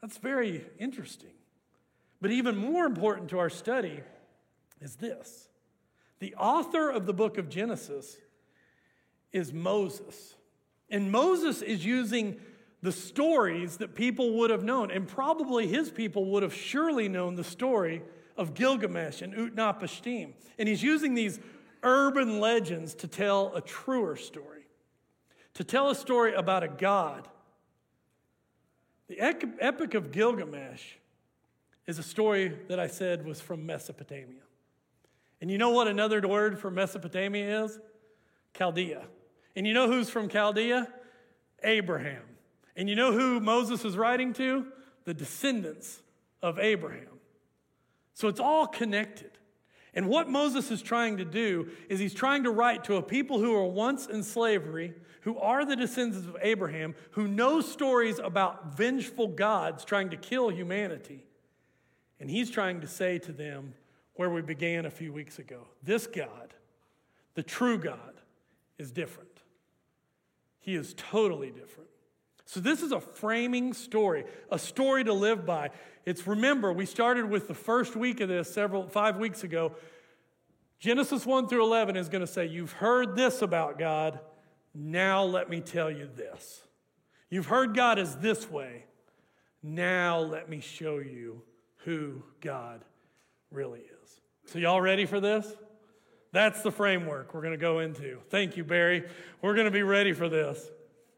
That's 0.00 0.16
very 0.16 0.64
interesting. 0.78 1.34
But 2.22 2.30
even 2.30 2.56
more 2.56 2.86
important 2.86 3.28
to 3.28 3.40
our 3.40 3.50
study 3.50 4.00
is 4.80 4.96
this 4.96 5.48
the 6.18 6.34
author 6.36 6.88
of 6.88 7.04
the 7.04 7.12
book 7.12 7.36
of 7.36 7.50
Genesis 7.50 8.16
is 9.32 9.52
Moses. 9.52 10.34
And 10.90 11.12
Moses 11.12 11.62
is 11.62 11.84
using 11.84 12.40
the 12.80 12.92
stories 12.92 13.78
that 13.78 13.94
people 13.94 14.34
would 14.34 14.50
have 14.50 14.62
known, 14.62 14.90
and 14.90 15.06
probably 15.06 15.66
his 15.66 15.90
people 15.90 16.26
would 16.26 16.42
have 16.42 16.54
surely 16.54 17.08
known 17.08 17.34
the 17.34 17.44
story 17.44 18.02
of 18.36 18.54
Gilgamesh 18.54 19.20
and 19.20 19.34
Utnapishtim. 19.34 20.32
And 20.58 20.68
he's 20.68 20.82
using 20.82 21.14
these 21.14 21.40
urban 21.82 22.40
legends 22.40 22.94
to 22.94 23.08
tell 23.08 23.54
a 23.54 23.60
truer 23.60 24.16
story, 24.16 24.66
to 25.54 25.64
tell 25.64 25.90
a 25.90 25.94
story 25.94 26.34
about 26.34 26.62
a 26.62 26.68
God. 26.68 27.28
The 29.08 29.20
Epic 29.20 29.94
of 29.94 30.12
Gilgamesh 30.12 30.94
is 31.86 31.98
a 31.98 32.02
story 32.02 32.56
that 32.68 32.78
I 32.78 32.86
said 32.86 33.24
was 33.24 33.40
from 33.40 33.66
Mesopotamia. 33.66 34.42
And 35.40 35.50
you 35.50 35.58
know 35.58 35.70
what 35.70 35.88
another 35.88 36.20
word 36.26 36.58
for 36.58 36.70
Mesopotamia 36.70 37.64
is? 37.64 37.78
Chaldea. 38.56 39.04
And 39.58 39.66
you 39.66 39.74
know 39.74 39.88
who's 39.88 40.08
from 40.08 40.28
Chaldea? 40.28 40.86
Abraham. 41.64 42.22
And 42.76 42.88
you 42.88 42.94
know 42.94 43.10
who 43.10 43.40
Moses 43.40 43.84
is 43.84 43.96
writing 43.96 44.32
to? 44.34 44.68
The 45.04 45.12
descendants 45.12 46.00
of 46.40 46.60
Abraham. 46.60 47.18
So 48.14 48.28
it's 48.28 48.38
all 48.38 48.68
connected. 48.68 49.32
And 49.94 50.08
what 50.08 50.30
Moses 50.30 50.70
is 50.70 50.80
trying 50.80 51.16
to 51.16 51.24
do 51.24 51.70
is 51.88 51.98
he's 51.98 52.14
trying 52.14 52.44
to 52.44 52.52
write 52.52 52.84
to 52.84 52.98
a 52.98 53.02
people 53.02 53.40
who 53.40 53.50
were 53.50 53.66
once 53.66 54.06
in 54.06 54.22
slavery, 54.22 54.94
who 55.22 55.36
are 55.38 55.64
the 55.64 55.74
descendants 55.74 56.28
of 56.28 56.36
Abraham, 56.40 56.94
who 57.10 57.26
know 57.26 57.60
stories 57.60 58.20
about 58.20 58.76
vengeful 58.76 59.26
gods 59.26 59.84
trying 59.84 60.10
to 60.10 60.16
kill 60.16 60.50
humanity. 60.50 61.24
And 62.20 62.30
he's 62.30 62.48
trying 62.48 62.80
to 62.82 62.86
say 62.86 63.18
to 63.18 63.32
them 63.32 63.74
where 64.14 64.30
we 64.30 64.40
began 64.40 64.86
a 64.86 64.90
few 64.90 65.12
weeks 65.12 65.40
ago 65.40 65.66
this 65.82 66.06
God, 66.06 66.54
the 67.34 67.42
true 67.42 67.76
God, 67.76 68.20
is 68.78 68.92
different. 68.92 69.27
He 70.60 70.74
is 70.74 70.94
totally 70.96 71.50
different. 71.50 71.88
So, 72.44 72.60
this 72.60 72.82
is 72.82 72.92
a 72.92 73.00
framing 73.00 73.74
story, 73.74 74.24
a 74.50 74.58
story 74.58 75.04
to 75.04 75.12
live 75.12 75.44
by. 75.44 75.70
It's 76.06 76.26
remember, 76.26 76.72
we 76.72 76.86
started 76.86 77.28
with 77.28 77.46
the 77.46 77.54
first 77.54 77.94
week 77.94 78.20
of 78.20 78.28
this 78.30 78.52
several, 78.52 78.88
five 78.88 79.18
weeks 79.18 79.44
ago. 79.44 79.72
Genesis 80.78 81.26
1 81.26 81.48
through 81.48 81.64
11 81.64 81.96
is 81.96 82.08
going 82.08 82.22
to 82.22 82.26
say, 82.26 82.46
You've 82.46 82.72
heard 82.72 83.16
this 83.16 83.42
about 83.42 83.78
God. 83.78 84.20
Now 84.74 85.24
let 85.24 85.50
me 85.50 85.60
tell 85.60 85.90
you 85.90 86.08
this. 86.16 86.62
You've 87.28 87.46
heard 87.46 87.74
God 87.74 87.98
is 87.98 88.16
this 88.16 88.50
way. 88.50 88.86
Now 89.62 90.20
let 90.20 90.48
me 90.48 90.60
show 90.60 90.98
you 90.98 91.42
who 91.84 92.22
God 92.40 92.84
really 93.50 93.80
is. 93.80 94.20
So, 94.46 94.58
y'all 94.58 94.80
ready 94.80 95.04
for 95.04 95.20
this? 95.20 95.46
That's 96.32 96.62
the 96.62 96.70
framework 96.70 97.32
we're 97.32 97.40
going 97.40 97.52
to 97.52 97.56
go 97.56 97.78
into. 97.78 98.18
Thank 98.28 98.56
you, 98.56 98.64
Barry. 98.64 99.04
We're 99.40 99.54
going 99.54 99.66
to 99.66 99.70
be 99.70 99.82
ready 99.82 100.12
for 100.12 100.28
this. 100.28 100.70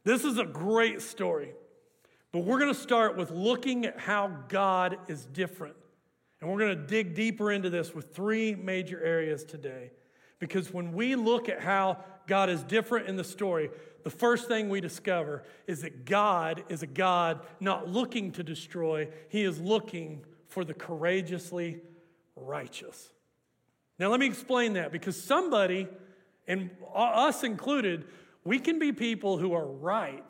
This 0.04 0.24
is 0.24 0.38
a 0.38 0.44
great 0.44 1.02
story, 1.02 1.52
but 2.32 2.40
we're 2.40 2.58
going 2.58 2.72
to 2.72 2.80
start 2.80 3.16
with 3.16 3.30
looking 3.30 3.84
at 3.84 3.98
how 3.98 4.28
God 4.48 4.98
is 5.08 5.26
different. 5.26 5.76
And 6.40 6.50
we're 6.50 6.58
going 6.58 6.76
to 6.76 6.86
dig 6.86 7.14
deeper 7.14 7.52
into 7.52 7.68
this 7.68 7.94
with 7.94 8.14
three 8.14 8.54
major 8.54 9.02
areas 9.02 9.44
today. 9.44 9.90
Because 10.38 10.72
when 10.72 10.92
we 10.92 11.16
look 11.16 11.50
at 11.50 11.60
how 11.60 11.98
God 12.26 12.48
is 12.48 12.62
different 12.62 13.08
in 13.08 13.16
the 13.16 13.24
story, 13.24 13.68
the 14.04 14.10
first 14.10 14.48
thing 14.48 14.70
we 14.70 14.80
discover 14.80 15.42
is 15.66 15.82
that 15.82 16.06
God 16.06 16.64
is 16.70 16.82
a 16.82 16.86
God 16.86 17.44
not 17.60 17.88
looking 17.88 18.32
to 18.32 18.42
destroy, 18.42 19.08
He 19.28 19.42
is 19.42 19.60
looking 19.60 20.24
for 20.46 20.64
the 20.64 20.72
courageously 20.72 21.82
righteous. 22.36 23.10
Now, 24.00 24.08
let 24.08 24.18
me 24.18 24.24
explain 24.24 24.72
that 24.72 24.92
because 24.92 25.22
somebody, 25.22 25.86
and 26.48 26.70
us 26.94 27.44
included, 27.44 28.06
we 28.44 28.58
can 28.58 28.78
be 28.78 28.92
people 28.92 29.36
who 29.36 29.52
are 29.52 29.66
right, 29.66 30.24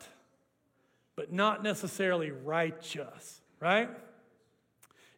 but 1.15 1.31
not 1.31 1.63
necessarily 1.63 2.31
righteous, 2.31 3.39
right? 3.61 3.89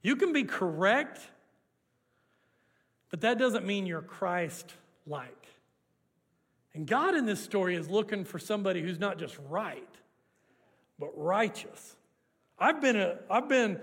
You 0.03 0.15
can 0.15 0.33
be 0.33 0.43
correct, 0.43 1.19
but 3.09 3.21
that 3.21 3.39
doesn't 3.39 3.65
mean 3.65 3.87
you're 3.87 4.03
Christ 4.03 4.71
like. 5.07 5.47
And 6.75 6.85
God 6.85 7.15
in 7.15 7.25
this 7.25 7.43
story 7.43 7.75
is 7.75 7.89
looking 7.89 8.23
for 8.23 8.37
somebody 8.37 8.83
who's 8.83 8.99
not 8.99 9.17
just 9.17 9.35
right, 9.49 9.89
but 10.99 11.09
righteous. 11.17 11.95
I've 12.59 12.81
been, 12.81 12.97
a, 12.97 13.17
I've 13.31 13.49
been 13.49 13.79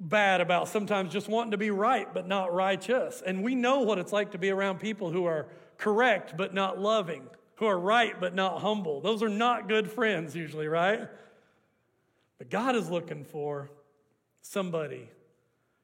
bad 0.00 0.40
about 0.40 0.68
sometimes 0.68 1.12
just 1.12 1.28
wanting 1.28 1.52
to 1.52 1.56
be 1.56 1.70
right, 1.70 2.12
but 2.12 2.26
not 2.26 2.52
righteous. 2.52 3.22
And 3.24 3.42
we 3.42 3.54
know 3.54 3.80
what 3.80 3.98
it's 3.98 4.12
like 4.12 4.32
to 4.32 4.38
be 4.38 4.50
around 4.50 4.80
people 4.80 5.10
who 5.10 5.24
are 5.24 5.48
correct, 5.78 6.36
but 6.36 6.52
not 6.52 6.78
loving 6.78 7.28
who 7.56 7.66
are 7.66 7.78
right 7.78 8.18
but 8.20 8.34
not 8.34 8.60
humble. 8.60 9.00
Those 9.00 9.22
are 9.22 9.28
not 9.28 9.68
good 9.68 9.90
friends, 9.90 10.34
usually, 10.34 10.68
right? 10.68 11.08
But 12.38 12.50
God 12.50 12.74
is 12.76 12.90
looking 12.90 13.24
for 13.24 13.70
somebody 14.40 15.08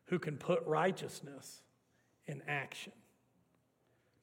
who 0.07 0.19
can 0.19 0.37
put 0.37 0.67
righteousness 0.67 1.63
in 2.27 2.43
action. 2.49 2.93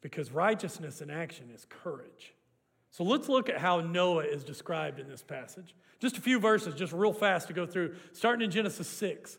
Because 0.01 0.31
righteousness 0.31 1.01
in 1.01 1.09
action 1.09 1.49
is 1.53 1.65
courage. 1.69 2.33
So 2.91 3.03
let's 3.03 3.29
look 3.29 3.49
at 3.49 3.57
how 3.57 3.81
Noah 3.81 4.23
is 4.23 4.43
described 4.43 4.99
in 4.99 5.09
this 5.09 5.23
passage. 5.23 5.73
Just 5.99 6.17
a 6.17 6.21
few 6.21 6.39
verses, 6.39 6.75
just 6.75 6.93
real 6.93 7.13
fast 7.13 7.47
to 7.47 7.53
go 7.53 7.65
through, 7.65 7.95
starting 8.11 8.45
in 8.45 8.51
Genesis 8.51 8.87
6, 8.87 9.37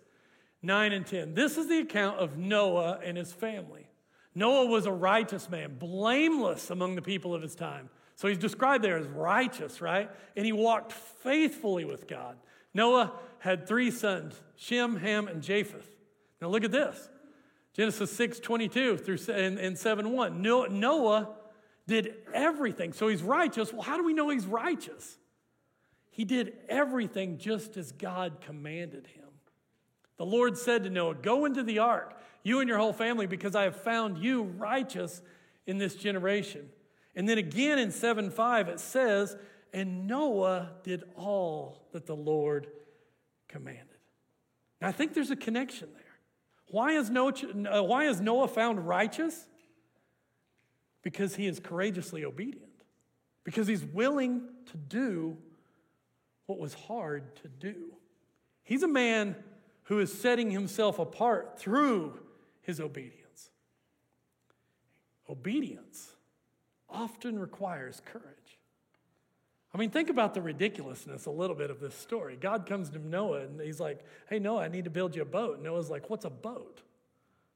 9 0.62 0.92
and 0.92 1.06
10. 1.06 1.34
This 1.34 1.56
is 1.56 1.68
the 1.68 1.78
account 1.78 2.18
of 2.18 2.36
Noah 2.36 3.00
and 3.04 3.16
his 3.16 3.32
family. 3.32 3.86
Noah 4.34 4.66
was 4.66 4.86
a 4.86 4.92
righteous 4.92 5.48
man, 5.48 5.76
blameless 5.78 6.70
among 6.70 6.94
the 6.94 7.02
people 7.02 7.34
of 7.34 7.42
his 7.42 7.54
time. 7.54 7.88
So 8.16 8.28
he's 8.28 8.38
described 8.38 8.82
there 8.82 8.96
as 8.96 9.06
righteous, 9.06 9.80
right? 9.80 10.10
And 10.36 10.44
he 10.44 10.52
walked 10.52 10.92
faithfully 10.92 11.84
with 11.84 12.08
God. 12.08 12.36
Noah 12.74 13.12
had 13.38 13.66
three 13.66 13.90
sons, 13.90 14.40
Shem, 14.56 14.96
Ham, 14.96 15.28
and 15.28 15.42
Japheth. 15.42 15.88
Now 16.40 16.48
look 16.48 16.64
at 16.64 16.72
this. 16.72 17.08
Genesis 17.74 18.12
6, 18.12 18.40
22 18.40 18.98
through 18.98 19.18
and, 19.32 19.58
and 19.58 19.78
7, 19.78 20.10
1. 20.10 20.42
Noah 20.42 21.28
did 21.86 22.14
everything. 22.34 22.92
So 22.92 23.08
he's 23.08 23.22
righteous. 23.22 23.72
Well, 23.72 23.82
how 23.82 23.96
do 23.96 24.04
we 24.04 24.12
know 24.12 24.30
he's 24.30 24.46
righteous? 24.46 25.16
He 26.10 26.24
did 26.24 26.54
everything 26.68 27.38
just 27.38 27.76
as 27.76 27.92
God 27.92 28.40
commanded 28.40 29.06
him. 29.06 29.17
The 30.18 30.26
Lord 30.26 30.58
said 30.58 30.84
to 30.84 30.90
Noah, 30.90 31.14
Go 31.14 31.44
into 31.44 31.62
the 31.62 31.78
ark, 31.78 32.20
you 32.42 32.60
and 32.60 32.68
your 32.68 32.78
whole 32.78 32.92
family, 32.92 33.26
because 33.26 33.54
I 33.54 33.62
have 33.62 33.76
found 33.76 34.18
you 34.18 34.42
righteous 34.42 35.22
in 35.66 35.78
this 35.78 35.94
generation. 35.94 36.68
And 37.14 37.28
then 37.28 37.38
again 37.38 37.78
in 37.78 37.90
7 37.90 38.30
5, 38.30 38.68
it 38.68 38.80
says, 38.80 39.36
And 39.72 40.06
Noah 40.06 40.72
did 40.82 41.04
all 41.16 41.88
that 41.92 42.06
the 42.06 42.16
Lord 42.16 42.66
commanded. 43.48 43.86
Now, 44.80 44.88
I 44.88 44.92
think 44.92 45.14
there's 45.14 45.30
a 45.30 45.36
connection 45.36 45.88
there. 45.94 46.04
Why 46.70 46.92
is 46.92 47.10
Noah, 47.10 47.32
uh, 47.70 47.82
why 47.82 48.04
is 48.04 48.20
Noah 48.20 48.48
found 48.48 48.86
righteous? 48.86 49.46
Because 51.02 51.34
he 51.34 51.46
is 51.46 51.58
courageously 51.60 52.24
obedient, 52.24 52.84
because 53.44 53.66
he's 53.66 53.84
willing 53.84 54.42
to 54.66 54.76
do 54.76 55.36
what 56.46 56.58
was 56.58 56.74
hard 56.74 57.36
to 57.36 57.48
do. 57.48 57.94
He's 58.64 58.82
a 58.82 58.88
man 58.88 59.36
who 59.88 60.00
is 60.00 60.12
setting 60.12 60.50
himself 60.50 60.98
apart 60.98 61.58
through 61.58 62.12
his 62.60 62.78
obedience. 62.78 63.50
Obedience 65.30 66.12
often 66.90 67.38
requires 67.38 68.02
courage. 68.04 68.58
I 69.74 69.78
mean, 69.78 69.88
think 69.88 70.10
about 70.10 70.34
the 70.34 70.42
ridiculousness 70.42 71.24
a 71.24 71.30
little 71.30 71.56
bit 71.56 71.70
of 71.70 71.80
this 71.80 71.94
story. 71.94 72.36
God 72.38 72.66
comes 72.66 72.90
to 72.90 72.98
Noah 72.98 73.40
and 73.40 73.60
he's 73.60 73.80
like, 73.80 74.04
Hey, 74.28 74.38
Noah, 74.38 74.62
I 74.62 74.68
need 74.68 74.84
to 74.84 74.90
build 74.90 75.16
you 75.16 75.22
a 75.22 75.26
boat. 75.26 75.62
Noah's 75.62 75.88
like, 75.88 76.10
What's 76.10 76.26
a 76.26 76.30
boat? 76.30 76.82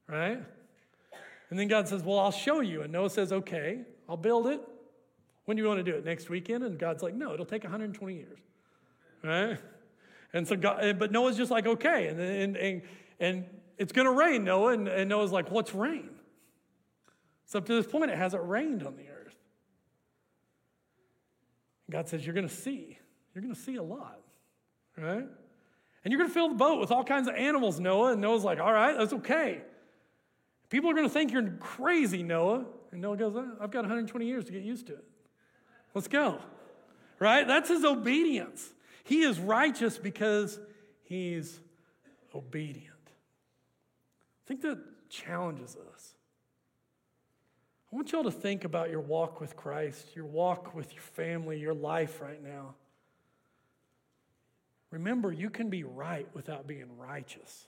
Right? 0.08 0.40
And 1.50 1.58
then 1.58 1.68
God 1.68 1.88
says, 1.88 2.02
Well, 2.02 2.18
I'll 2.18 2.30
show 2.30 2.60
you. 2.60 2.80
And 2.80 2.90
Noah 2.90 3.10
says, 3.10 3.30
Okay, 3.30 3.82
I'll 4.08 4.16
build 4.16 4.46
it. 4.46 4.60
When 5.44 5.56
do 5.58 5.62
you 5.62 5.68
want 5.68 5.84
to 5.84 5.90
do 5.90 5.98
it? 5.98 6.04
Next 6.04 6.30
weekend? 6.30 6.64
And 6.64 6.78
God's 6.78 7.02
like, 7.02 7.14
No, 7.14 7.34
it'll 7.34 7.44
take 7.44 7.62
120 7.62 8.14
years. 8.14 8.38
right? 9.22 9.58
And 10.32 10.46
so, 10.48 10.56
God, 10.56 10.98
but 10.98 11.12
Noah's 11.12 11.36
just 11.36 11.50
like, 11.50 11.66
okay. 11.66 12.08
And, 12.08 12.20
and, 12.20 12.56
and, 12.56 12.82
and 13.20 13.44
it's 13.78 13.92
going 13.92 14.06
to 14.06 14.12
rain, 14.12 14.44
Noah. 14.44 14.72
And, 14.72 14.88
and 14.88 15.08
Noah's 15.08 15.32
like, 15.32 15.50
what's 15.50 15.74
rain? 15.74 16.10
So 17.46 17.58
up 17.58 17.66
to 17.66 17.74
this 17.74 17.86
point, 17.86 18.10
it 18.10 18.16
hasn't 18.16 18.42
rained 18.44 18.82
on 18.82 18.96
the 18.96 19.08
earth. 19.08 19.36
And 21.86 21.92
God 21.92 22.08
says, 22.08 22.24
you're 22.24 22.34
going 22.34 22.48
to 22.48 22.54
see. 22.54 22.98
You're 23.34 23.42
going 23.42 23.54
to 23.54 23.60
see 23.60 23.76
a 23.76 23.82
lot, 23.82 24.20
right? 24.96 25.26
And 26.04 26.10
you're 26.10 26.18
going 26.18 26.30
to 26.30 26.34
fill 26.34 26.48
the 26.48 26.54
boat 26.54 26.80
with 26.80 26.90
all 26.90 27.04
kinds 27.04 27.28
of 27.28 27.34
animals, 27.34 27.78
Noah. 27.78 28.12
And 28.12 28.20
Noah's 28.20 28.44
like, 28.44 28.58
all 28.58 28.72
right, 28.72 28.96
that's 28.96 29.12
okay. 29.12 29.60
People 30.68 30.90
are 30.90 30.94
going 30.94 31.06
to 31.06 31.12
think 31.12 31.32
you're 31.32 31.50
crazy, 31.60 32.22
Noah. 32.22 32.64
And 32.90 33.00
Noah 33.00 33.16
goes, 33.16 33.36
uh, 33.36 33.44
I've 33.60 33.70
got 33.70 33.80
120 33.80 34.26
years 34.26 34.44
to 34.46 34.52
get 34.52 34.62
used 34.62 34.86
to 34.86 34.94
it. 34.94 35.04
Let's 35.94 36.08
go. 36.08 36.38
Right? 37.18 37.46
That's 37.46 37.68
his 37.68 37.84
obedience. 37.84 38.72
He 39.04 39.22
is 39.22 39.38
righteous 39.38 39.98
because 39.98 40.58
he's 41.02 41.60
obedient. 42.34 42.88
I 43.06 44.42
think 44.46 44.62
that 44.62 44.78
challenges 45.08 45.76
us. 45.92 46.14
I 47.92 47.96
want 47.96 48.10
y'all 48.12 48.24
to 48.24 48.30
think 48.30 48.64
about 48.64 48.90
your 48.90 49.00
walk 49.00 49.40
with 49.40 49.54
Christ, 49.54 50.16
your 50.16 50.24
walk 50.24 50.74
with 50.74 50.94
your 50.94 51.02
family, 51.02 51.58
your 51.58 51.74
life 51.74 52.22
right 52.22 52.42
now. 52.42 52.74
Remember, 54.90 55.32
you 55.32 55.50
can 55.50 55.68
be 55.68 55.84
right 55.84 56.26
without 56.34 56.66
being 56.66 56.96
righteous. 56.96 57.66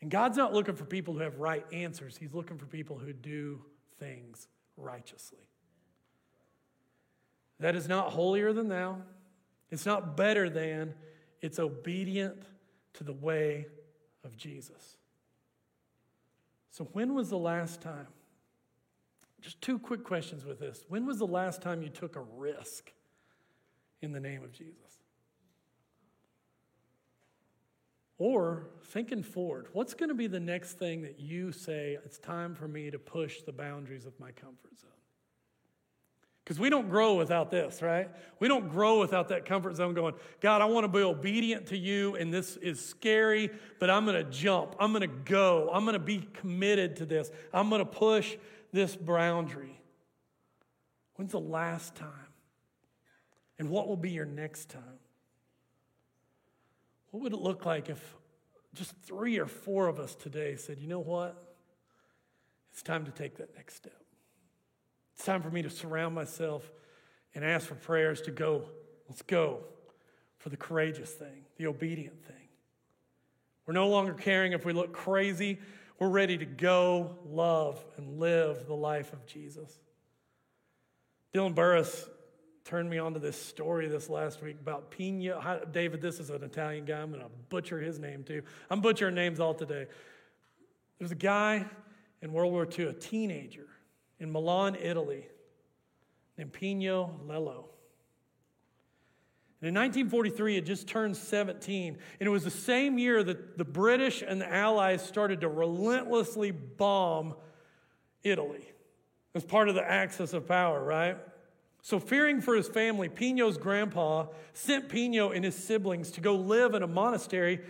And 0.00 0.10
God's 0.10 0.38
not 0.38 0.54
looking 0.54 0.76
for 0.76 0.84
people 0.84 1.14
who 1.14 1.20
have 1.20 1.38
right 1.38 1.64
answers, 1.72 2.16
He's 2.16 2.32
looking 2.32 2.56
for 2.56 2.66
people 2.66 2.98
who 2.98 3.12
do 3.12 3.62
things 3.98 4.48
righteously. 4.76 5.38
That 7.58 7.76
is 7.76 7.86
not 7.86 8.12
holier 8.12 8.54
than 8.54 8.68
thou, 8.68 9.02
it's 9.70 9.86
not 9.86 10.16
better 10.16 10.50
than, 10.50 10.94
it's 11.40 11.58
obedient 11.58 12.42
to 12.94 13.04
the 13.04 13.12
way 13.12 13.66
of 14.24 14.36
Jesus. 14.36 14.96
So, 16.70 16.84
when 16.92 17.14
was 17.14 17.30
the 17.30 17.38
last 17.38 17.80
time? 17.80 18.06
Just 19.40 19.60
two 19.60 19.78
quick 19.78 20.04
questions 20.04 20.44
with 20.44 20.60
this. 20.60 20.84
When 20.88 21.06
was 21.06 21.18
the 21.18 21.26
last 21.26 21.62
time 21.62 21.82
you 21.82 21.88
took 21.88 22.16
a 22.16 22.20
risk 22.20 22.92
in 24.02 24.12
the 24.12 24.20
name 24.20 24.44
of 24.44 24.52
Jesus? 24.52 24.74
Or 28.18 28.68
thinking 28.84 29.22
forward, 29.22 29.68
what's 29.72 29.94
going 29.94 30.10
to 30.10 30.14
be 30.14 30.26
the 30.26 30.40
next 30.40 30.74
thing 30.74 31.00
that 31.02 31.18
you 31.18 31.52
say, 31.52 31.96
it's 32.04 32.18
time 32.18 32.54
for 32.54 32.68
me 32.68 32.90
to 32.90 32.98
push 32.98 33.40
the 33.40 33.52
boundaries 33.52 34.04
of 34.04 34.18
my 34.20 34.30
comfort 34.32 34.78
zone? 34.78 34.90
Because 36.50 36.58
we 36.58 36.68
don't 36.68 36.88
grow 36.88 37.14
without 37.14 37.52
this, 37.52 37.80
right? 37.80 38.08
We 38.40 38.48
don't 38.48 38.70
grow 38.70 38.98
without 38.98 39.28
that 39.28 39.44
comfort 39.44 39.76
zone 39.76 39.94
going, 39.94 40.14
God, 40.40 40.60
I 40.60 40.64
want 40.64 40.82
to 40.82 40.88
be 40.88 40.98
obedient 40.98 41.66
to 41.66 41.78
you, 41.78 42.16
and 42.16 42.34
this 42.34 42.56
is 42.56 42.84
scary, 42.84 43.50
but 43.78 43.88
I'm 43.88 44.04
going 44.04 44.16
to 44.16 44.28
jump. 44.28 44.74
I'm 44.80 44.90
going 44.90 45.02
to 45.02 45.06
go. 45.06 45.70
I'm 45.72 45.84
going 45.84 45.92
to 45.92 46.00
be 46.00 46.26
committed 46.34 46.96
to 46.96 47.06
this. 47.06 47.30
I'm 47.52 47.68
going 47.68 47.78
to 47.78 47.84
push 47.84 48.36
this 48.72 48.96
boundary. 48.96 49.80
When's 51.14 51.30
the 51.30 51.38
last 51.38 51.94
time? 51.94 52.10
And 53.60 53.70
what 53.70 53.86
will 53.86 53.96
be 53.96 54.10
your 54.10 54.26
next 54.26 54.70
time? 54.70 54.98
What 57.12 57.22
would 57.22 57.32
it 57.32 57.38
look 57.38 57.64
like 57.64 57.88
if 57.88 58.16
just 58.74 58.96
three 59.04 59.38
or 59.38 59.46
four 59.46 59.86
of 59.86 60.00
us 60.00 60.16
today 60.16 60.56
said, 60.56 60.80
you 60.80 60.88
know 60.88 60.98
what? 60.98 61.54
It's 62.72 62.82
time 62.82 63.04
to 63.04 63.12
take 63.12 63.36
that 63.36 63.54
next 63.54 63.76
step. 63.76 63.92
It's 65.20 65.26
time 65.26 65.42
for 65.42 65.50
me 65.50 65.60
to 65.60 65.68
surround 65.68 66.14
myself 66.14 66.72
and 67.34 67.44
ask 67.44 67.66
for 67.66 67.74
prayers 67.74 68.22
to 68.22 68.30
go. 68.30 68.64
Let's 69.06 69.20
go 69.20 69.58
for 70.38 70.48
the 70.48 70.56
courageous 70.56 71.10
thing, 71.10 71.44
the 71.58 71.66
obedient 71.66 72.24
thing. 72.24 72.48
We're 73.66 73.74
no 73.74 73.88
longer 73.88 74.14
caring 74.14 74.52
if 74.52 74.64
we 74.64 74.72
look 74.72 74.94
crazy. 74.94 75.58
We're 75.98 76.08
ready 76.08 76.38
to 76.38 76.46
go, 76.46 77.18
love, 77.26 77.84
and 77.98 78.18
live 78.18 78.66
the 78.66 78.74
life 78.74 79.12
of 79.12 79.26
Jesus. 79.26 79.78
Dylan 81.34 81.54
Burris 81.54 82.08
turned 82.64 82.88
me 82.88 82.96
on 82.96 83.12
to 83.12 83.20
this 83.20 83.36
story 83.36 83.88
this 83.88 84.08
last 84.08 84.42
week 84.42 84.56
about 84.58 84.90
Pino. 84.90 85.66
David, 85.70 86.00
this 86.00 86.18
is 86.18 86.30
an 86.30 86.42
Italian 86.42 86.86
guy. 86.86 86.98
I'm 86.98 87.10
going 87.10 87.22
to 87.22 87.30
butcher 87.50 87.78
his 87.78 87.98
name 87.98 88.24
too. 88.24 88.40
I'm 88.70 88.80
butchering 88.80 89.16
names 89.16 89.38
all 89.38 89.52
today. 89.52 89.84
There's 90.98 91.12
a 91.12 91.14
guy 91.14 91.66
in 92.22 92.32
World 92.32 92.52
War 92.52 92.66
II, 92.66 92.86
a 92.86 92.94
teenager 92.94 93.66
in 94.20 94.30
Milan, 94.30 94.76
Italy, 94.80 95.26
named 96.38 96.52
Pino 96.52 97.18
Lella. 97.26 97.64
And 99.62 99.68
in 99.68 99.74
1943, 99.74 100.56
it 100.56 100.64
just 100.64 100.86
turned 100.86 101.16
17. 101.16 101.98
And 102.18 102.26
it 102.26 102.30
was 102.30 102.44
the 102.44 102.50
same 102.50 102.98
year 102.98 103.22
that 103.22 103.58
the 103.58 103.64
British 103.64 104.22
and 104.26 104.40
the 104.40 104.50
Allies 104.50 105.02
started 105.02 105.42
to 105.42 105.48
relentlessly 105.48 106.50
bomb 106.50 107.34
Italy 108.22 108.64
as 109.34 109.44
part 109.44 109.68
of 109.68 109.74
the 109.74 109.82
axis 109.82 110.32
of 110.32 110.46
power, 110.46 110.82
right? 110.82 111.18
So, 111.82 111.98
fearing 111.98 112.40
for 112.40 112.54
his 112.54 112.68
family, 112.68 113.08
Pino's 113.08 113.56
grandpa 113.56 114.26
sent 114.52 114.88
Pino 114.88 115.30
and 115.30 115.44
his 115.44 115.54
siblings 115.54 116.10
to 116.12 116.20
go 116.20 116.36
live 116.36 116.74
in 116.74 116.82
a 116.82 116.86
monastery 116.86 117.60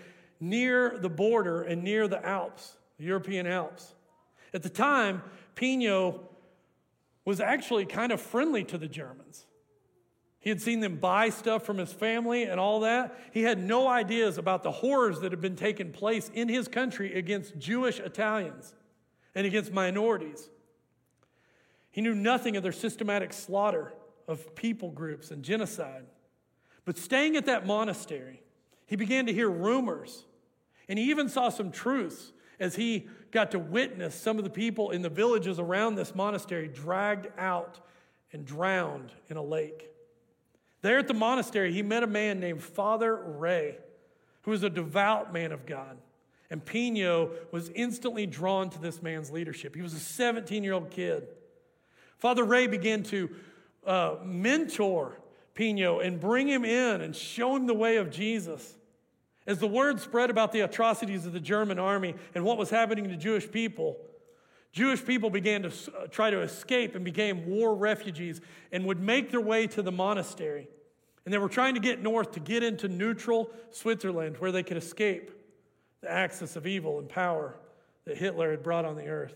near 0.40 0.98
the 0.98 1.08
border 1.08 1.62
and 1.62 1.84
near 1.84 2.08
the 2.08 2.24
Alps, 2.24 2.76
the 2.98 3.04
European 3.04 3.46
Alps. 3.46 3.94
At 4.52 4.62
the 4.62 4.68
time, 4.68 5.22
Pino 5.54 6.29
was 7.24 7.40
actually 7.40 7.87
kind 7.87 8.12
of 8.12 8.20
friendly 8.20 8.64
to 8.64 8.78
the 8.78 8.88
Germans. 8.88 9.46
He 10.40 10.48
had 10.48 10.61
seen 10.61 10.80
them 10.80 10.96
buy 10.96 11.28
stuff 11.28 11.64
from 11.66 11.76
his 11.76 11.92
family 11.92 12.44
and 12.44 12.59
all 12.59 12.80
that. 12.80 13.18
He 13.33 13.42
had 13.42 13.62
no 13.62 13.87
ideas 13.87 14.38
about 14.38 14.62
the 14.62 14.70
horrors 14.70 15.20
that 15.20 15.33
had 15.33 15.40
been 15.40 15.56
taking 15.56 15.92
place 15.92 16.30
in 16.33 16.48
his 16.48 16.66
country 16.66 17.14
against 17.14 17.59
Jewish 17.59 18.00
Italians 18.00 18.74
and 19.35 19.46
against 19.46 19.70
minorities. 19.70 20.48
He 21.90 22.00
knew 22.00 22.14
nothing 22.14 22.56
of 22.56 22.62
their 22.62 22.72
systematic 22.72 23.35
slaughter 23.35 23.92
of 24.26 24.54
people 24.54 24.90
groups 24.90 25.30
and 25.30 25.42
genocide. 25.42 26.06
But 26.87 26.96
staying 26.96 27.37
at 27.37 27.46
that 27.46 27.66
monastery, 27.66 28.42
he 28.87 28.96
began 28.96 29.26
to 29.26 29.33
hear 29.33 29.50
rumors. 29.50 30.24
And 30.88 30.98
he 30.98 31.11
even 31.11 31.28
saw 31.28 31.50
some 31.50 31.70
truths 31.70 32.33
as 32.59 32.76
he 32.76 33.09
got 33.30 33.50
to 33.52 33.58
witness 33.58 34.14
some 34.14 34.38
of 34.38 34.44
the 34.44 34.50
people 34.50 34.90
in 34.90 35.02
the 35.02 35.08
villages 35.08 35.58
around 35.58 35.94
this 35.94 36.14
monastery 36.14 36.68
dragged 36.68 37.28
out 37.38 37.80
and 38.32 38.44
drowned 38.44 39.12
in 39.28 39.36
a 39.36 39.42
lake. 39.42 39.90
There 40.82 40.98
at 40.98 41.08
the 41.08 41.14
monastery, 41.14 41.72
he 41.72 41.82
met 41.82 42.02
a 42.02 42.06
man 42.06 42.40
named 42.40 42.62
Father 42.62 43.14
Ray, 43.14 43.76
who 44.42 44.50
was 44.50 44.62
a 44.62 44.70
devout 44.70 45.32
man 45.32 45.52
of 45.52 45.66
God. 45.66 45.98
And 46.50 46.64
Pino 46.64 47.30
was 47.52 47.70
instantly 47.70 48.26
drawn 48.26 48.70
to 48.70 48.80
this 48.80 49.02
man's 49.02 49.30
leadership. 49.30 49.76
He 49.76 49.82
was 49.82 49.94
a 49.94 50.00
17 50.00 50.64
year 50.64 50.72
old 50.72 50.90
kid. 50.90 51.28
Father 52.18 52.44
Ray 52.44 52.66
began 52.66 53.02
to 53.04 53.30
uh, 53.86 54.16
mentor 54.24 55.20
Pino 55.54 56.00
and 56.00 56.18
bring 56.18 56.48
him 56.48 56.64
in 56.64 57.00
and 57.02 57.14
show 57.14 57.54
him 57.54 57.66
the 57.66 57.74
way 57.74 57.96
of 57.96 58.10
Jesus. 58.10 58.76
As 59.50 59.58
the 59.58 59.66
word 59.66 59.98
spread 59.98 60.30
about 60.30 60.52
the 60.52 60.60
atrocities 60.60 61.26
of 61.26 61.32
the 61.32 61.40
German 61.40 61.80
army 61.80 62.14
and 62.36 62.44
what 62.44 62.56
was 62.56 62.70
happening 62.70 63.08
to 63.08 63.16
Jewish 63.16 63.50
people, 63.50 63.96
Jewish 64.70 65.04
people 65.04 65.28
began 65.28 65.64
to 65.64 65.70
uh, 65.70 66.06
try 66.06 66.30
to 66.30 66.40
escape 66.42 66.94
and 66.94 67.04
became 67.04 67.46
war 67.46 67.74
refugees 67.74 68.40
and 68.70 68.84
would 68.84 69.00
make 69.00 69.32
their 69.32 69.40
way 69.40 69.66
to 69.66 69.82
the 69.82 69.90
monastery. 69.90 70.68
And 71.24 71.34
they 71.34 71.38
were 71.38 71.48
trying 71.48 71.74
to 71.74 71.80
get 71.80 72.00
north 72.00 72.30
to 72.34 72.38
get 72.38 72.62
into 72.62 72.86
neutral 72.86 73.50
Switzerland 73.72 74.36
where 74.36 74.52
they 74.52 74.62
could 74.62 74.76
escape 74.76 75.32
the 76.00 76.12
axis 76.12 76.54
of 76.54 76.64
evil 76.64 77.00
and 77.00 77.08
power 77.08 77.56
that 78.04 78.16
Hitler 78.16 78.52
had 78.52 78.62
brought 78.62 78.84
on 78.84 78.94
the 78.94 79.08
earth. 79.08 79.34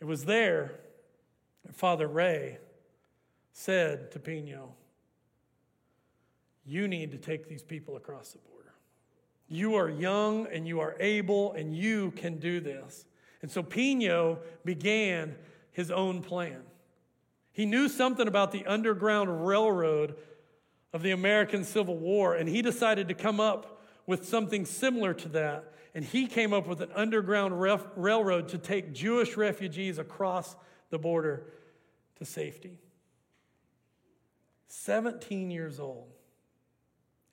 It 0.00 0.04
was 0.04 0.24
there 0.24 0.80
that 1.64 1.76
Father 1.76 2.08
Ray 2.08 2.58
said 3.52 4.10
to 4.10 4.18
Pino, 4.18 4.74
You 6.68 6.86
need 6.86 7.12
to 7.12 7.18
take 7.18 7.48
these 7.48 7.62
people 7.62 7.96
across 7.96 8.32
the 8.32 8.38
border. 8.38 8.74
You 9.48 9.76
are 9.76 9.88
young 9.88 10.46
and 10.52 10.68
you 10.68 10.80
are 10.80 10.94
able 11.00 11.52
and 11.54 11.74
you 11.74 12.10
can 12.10 12.36
do 12.36 12.60
this. 12.60 13.06
And 13.40 13.50
so 13.50 13.62
Pino 13.62 14.40
began 14.66 15.34
his 15.72 15.90
own 15.90 16.20
plan. 16.22 16.60
He 17.52 17.64
knew 17.64 17.88
something 17.88 18.28
about 18.28 18.52
the 18.52 18.66
Underground 18.66 19.46
Railroad 19.46 20.16
of 20.92 21.02
the 21.02 21.12
American 21.12 21.64
Civil 21.64 21.96
War, 21.96 22.34
and 22.34 22.48
he 22.48 22.62
decided 22.62 23.08
to 23.08 23.14
come 23.14 23.40
up 23.40 23.82
with 24.06 24.28
something 24.28 24.66
similar 24.66 25.14
to 25.14 25.28
that. 25.30 25.72
And 25.94 26.04
he 26.04 26.26
came 26.26 26.52
up 26.52 26.66
with 26.66 26.82
an 26.82 26.90
underground 26.94 27.60
ref- 27.60 27.86
railroad 27.96 28.48
to 28.48 28.58
take 28.58 28.92
Jewish 28.92 29.36
refugees 29.36 29.98
across 29.98 30.54
the 30.90 30.98
border 30.98 31.46
to 32.16 32.24
safety. 32.24 32.78
17 34.68 35.50
years 35.50 35.80
old, 35.80 36.12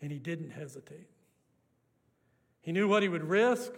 and 0.02 0.12
he 0.12 0.20
didn't 0.20 0.52
hesitate. 0.52 1.08
He 2.62 2.72
knew 2.72 2.88
what 2.88 3.04
he 3.04 3.10
would 3.10 3.24
risk. 3.24 3.72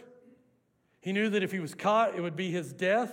He 1.01 1.11
knew 1.11 1.29
that 1.29 1.43
if 1.43 1.51
he 1.51 1.59
was 1.59 1.73
caught, 1.73 2.15
it 2.15 2.21
would 2.21 2.35
be 2.35 2.51
his 2.51 2.73
death. 2.73 3.11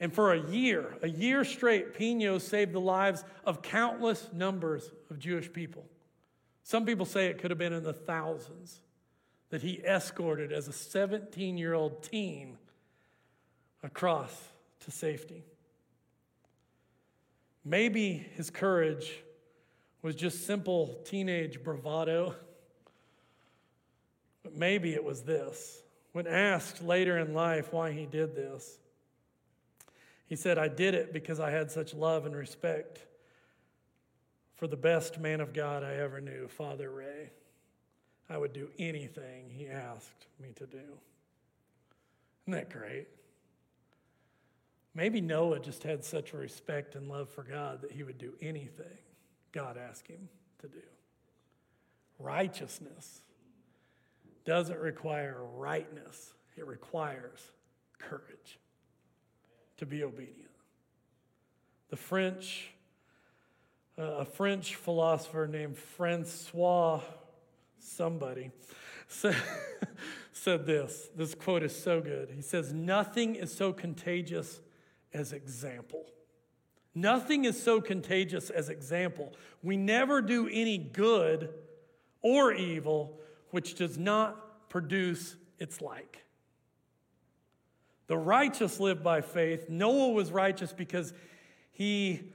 And 0.00 0.12
for 0.12 0.32
a 0.32 0.50
year, 0.50 0.96
a 1.02 1.08
year 1.08 1.44
straight, 1.44 1.94
Pino 1.94 2.38
saved 2.38 2.72
the 2.72 2.80
lives 2.80 3.24
of 3.44 3.62
countless 3.62 4.30
numbers 4.32 4.90
of 5.10 5.18
Jewish 5.18 5.52
people. 5.52 5.84
Some 6.62 6.86
people 6.86 7.06
say 7.06 7.26
it 7.26 7.38
could 7.38 7.50
have 7.50 7.58
been 7.58 7.72
in 7.72 7.82
the 7.82 7.92
thousands 7.92 8.80
that 9.50 9.62
he 9.62 9.80
escorted 9.84 10.52
as 10.52 10.68
a 10.68 10.72
17 10.72 11.58
year 11.58 11.74
old 11.74 12.02
teen 12.02 12.56
across 13.82 14.32
to 14.80 14.90
safety. 14.90 15.44
Maybe 17.64 18.26
his 18.34 18.50
courage 18.50 19.22
was 20.02 20.14
just 20.14 20.46
simple 20.46 21.00
teenage 21.04 21.62
bravado, 21.62 22.34
but 24.42 24.56
maybe 24.56 24.94
it 24.94 25.04
was 25.04 25.22
this. 25.22 25.82
When 26.12 26.26
asked 26.26 26.82
later 26.82 27.18
in 27.18 27.34
life 27.34 27.72
why 27.72 27.92
he 27.92 28.06
did 28.06 28.34
this, 28.34 28.78
he 30.26 30.36
said, 30.36 30.58
I 30.58 30.68
did 30.68 30.94
it 30.94 31.12
because 31.12 31.40
I 31.40 31.50
had 31.50 31.70
such 31.70 31.92
love 31.92 32.24
and 32.24 32.34
respect 32.34 33.00
for 34.54 34.66
the 34.66 34.76
best 34.76 35.18
man 35.18 35.40
of 35.40 35.52
God 35.52 35.82
I 35.82 35.94
ever 35.96 36.20
knew, 36.20 36.48
Father 36.48 36.90
Ray. 36.90 37.30
I 38.28 38.38
would 38.38 38.52
do 38.52 38.70
anything 38.78 39.50
he 39.50 39.68
asked 39.68 40.26
me 40.40 40.52
to 40.56 40.66
do. 40.66 40.78
Isn't 42.44 42.52
that 42.52 42.70
great? 42.70 43.08
Maybe 44.94 45.20
Noah 45.20 45.60
just 45.60 45.82
had 45.82 46.04
such 46.04 46.32
respect 46.32 46.94
and 46.94 47.08
love 47.08 47.28
for 47.28 47.42
God 47.42 47.82
that 47.82 47.92
he 47.92 48.02
would 48.02 48.18
do 48.18 48.32
anything 48.40 48.98
God 49.52 49.76
asked 49.76 50.06
him 50.06 50.28
to 50.60 50.68
do. 50.68 50.82
Righteousness 52.18 53.22
doesn't 54.44 54.78
require 54.78 55.38
rightness, 55.56 56.34
it 56.56 56.66
requires 56.66 57.50
courage 57.98 58.58
to 59.76 59.86
be 59.86 60.02
obedient. 60.02 60.50
The 61.88 61.96
French, 61.96 62.70
uh, 63.98 64.02
a 64.02 64.24
French 64.24 64.74
philosopher 64.76 65.46
named 65.46 65.76
Francois 65.76 67.00
somebody 67.78 68.50
said, 69.08 69.36
said 70.32 70.66
this. 70.66 71.08
This 71.16 71.34
quote 71.34 71.62
is 71.62 71.74
so 71.74 72.00
good. 72.00 72.30
He 72.34 72.42
says, 72.42 72.72
Nothing 72.72 73.34
is 73.34 73.52
so 73.52 73.72
contagious 73.72 74.60
as 75.12 75.32
example. 75.32 76.04
Nothing 76.94 77.44
is 77.44 77.62
so 77.62 77.80
contagious 77.80 78.50
as 78.50 78.68
example. 78.68 79.32
We 79.62 79.76
never 79.76 80.20
do 80.20 80.48
any 80.50 80.78
good 80.78 81.50
or 82.22 82.52
evil 82.52 83.20
which 83.50 83.74
does 83.74 83.96
not 83.98 84.68
produce 84.68 85.36
its 85.58 85.80
like. 85.80 86.24
The 88.06 88.16
righteous 88.18 88.80
live 88.80 89.02
by 89.02 89.20
faith. 89.20 89.68
Noah 89.68 90.10
was 90.10 90.32
righteous 90.32 90.72
because 90.72 91.12
he 91.70 92.32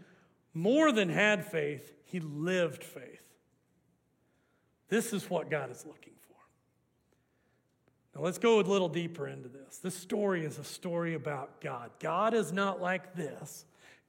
more 0.53 0.93
than 0.93 1.09
had 1.09 1.45
faith, 1.45 1.93
he 2.05 2.21
lived 2.21 2.83
faith. 2.83 3.21
This 4.87 5.11
is 5.11 5.29
what 5.29 5.49
God 5.49 5.69
is 5.69 5.85
looking 5.85 6.13
for. 6.21 6.37
Now 8.15 8.23
let's 8.23 8.37
go 8.37 8.59
a 8.59 8.61
little 8.61 8.87
deeper 8.87 9.27
into 9.27 9.49
this. 9.49 9.79
This 9.79 9.95
story 9.95 10.45
is 10.45 10.57
a 10.57 10.63
story 10.63 11.13
about 11.13 11.59
God. 11.59 11.91
God 11.99 12.33
is 12.33 12.53
not 12.53 12.81
like 12.81 13.15
this, 13.15 13.65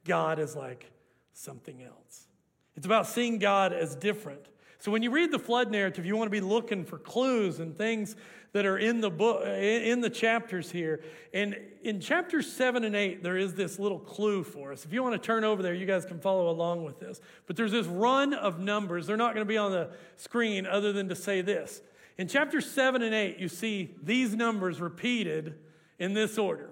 God 0.07 0.39
is 0.39 0.55
like 0.55 0.89
something 1.33 1.83
else. 1.83 2.27
It's 2.75 2.85
about 2.85 3.07
seeing 3.07 3.37
God 3.37 3.73
as 3.73 3.95
different. 3.95 4.47
So 4.79 4.91
when 4.91 5.01
you 5.01 5.11
read 5.11 5.31
the 5.31 5.39
flood 5.39 5.71
narrative, 5.71 6.05
you 6.05 6.15
want 6.15 6.27
to 6.27 6.31
be 6.31 6.41
looking 6.41 6.85
for 6.85 6.97
clues 6.97 7.59
and 7.59 7.75
things 7.75 8.15
that 8.53 8.65
are 8.65 8.77
in 8.77 9.01
the 9.01 9.09
book 9.09 9.45
in 9.45 10.01
the 10.01 10.09
chapters 10.09 10.71
here. 10.71 11.01
And 11.33 11.57
in 11.83 11.99
chapters 11.99 12.51
7 12.51 12.83
and 12.83 12.95
8 12.95 13.23
there 13.23 13.37
is 13.37 13.55
this 13.55 13.79
little 13.79 13.99
clue 13.99 14.43
for 14.43 14.71
us. 14.71 14.85
If 14.85 14.93
you 14.93 15.03
want 15.03 15.13
to 15.13 15.25
turn 15.25 15.43
over 15.43 15.61
there, 15.61 15.73
you 15.73 15.85
guys 15.85 16.05
can 16.05 16.19
follow 16.19 16.49
along 16.49 16.83
with 16.83 16.99
this. 16.99 17.19
But 17.47 17.55
there's 17.55 17.71
this 17.71 17.87
run 17.87 18.33
of 18.33 18.59
numbers. 18.59 19.07
They're 19.07 19.17
not 19.17 19.33
going 19.33 19.45
to 19.45 19.49
be 19.49 19.57
on 19.57 19.71
the 19.71 19.89
screen 20.15 20.65
other 20.65 20.93
than 20.93 21.09
to 21.09 21.15
say 21.15 21.41
this. 21.41 21.81
In 22.17 22.27
chapters 22.27 22.69
7 22.69 23.01
and 23.01 23.13
8, 23.13 23.37
you 23.37 23.47
see 23.47 23.95
these 24.01 24.35
numbers 24.35 24.79
repeated 24.79 25.55
in 25.99 26.13
this 26.13 26.37
order. 26.37 26.69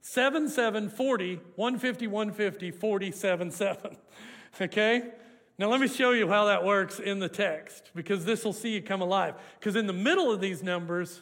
7 0.00 0.48
7 0.48 0.88
40 0.88 1.40
150 1.56 2.06
150 2.06 2.70
47 2.70 3.50
7. 3.50 3.96
Okay? 4.60 5.02
Now, 5.58 5.68
let 5.68 5.80
me 5.80 5.88
show 5.88 6.12
you 6.12 6.28
how 6.28 6.46
that 6.46 6.64
works 6.64 6.98
in 7.00 7.18
the 7.18 7.28
text 7.28 7.90
because 7.94 8.24
this 8.24 8.44
will 8.44 8.52
see 8.52 8.70
you 8.70 8.82
come 8.82 9.02
alive. 9.02 9.34
Because 9.58 9.76
in 9.76 9.86
the 9.86 9.92
middle 9.92 10.32
of 10.32 10.40
these 10.40 10.62
numbers 10.62 11.20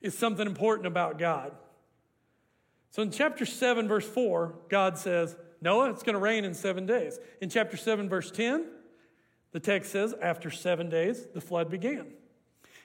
is 0.00 0.16
something 0.16 0.46
important 0.46 0.86
about 0.86 1.18
God. 1.18 1.52
So 2.90 3.02
in 3.02 3.10
chapter 3.10 3.44
7, 3.44 3.88
verse 3.88 4.08
4, 4.08 4.54
God 4.68 4.96
says, 4.96 5.36
Noah, 5.60 5.90
it's 5.90 6.02
going 6.02 6.14
to 6.14 6.20
rain 6.20 6.44
in 6.44 6.54
seven 6.54 6.86
days. 6.86 7.18
In 7.40 7.50
chapter 7.50 7.76
7, 7.76 8.08
verse 8.08 8.30
10, 8.30 8.66
the 9.52 9.60
text 9.60 9.90
says, 9.90 10.14
after 10.22 10.50
seven 10.50 10.88
days, 10.88 11.26
the 11.34 11.40
flood 11.40 11.70
began. 11.70 12.06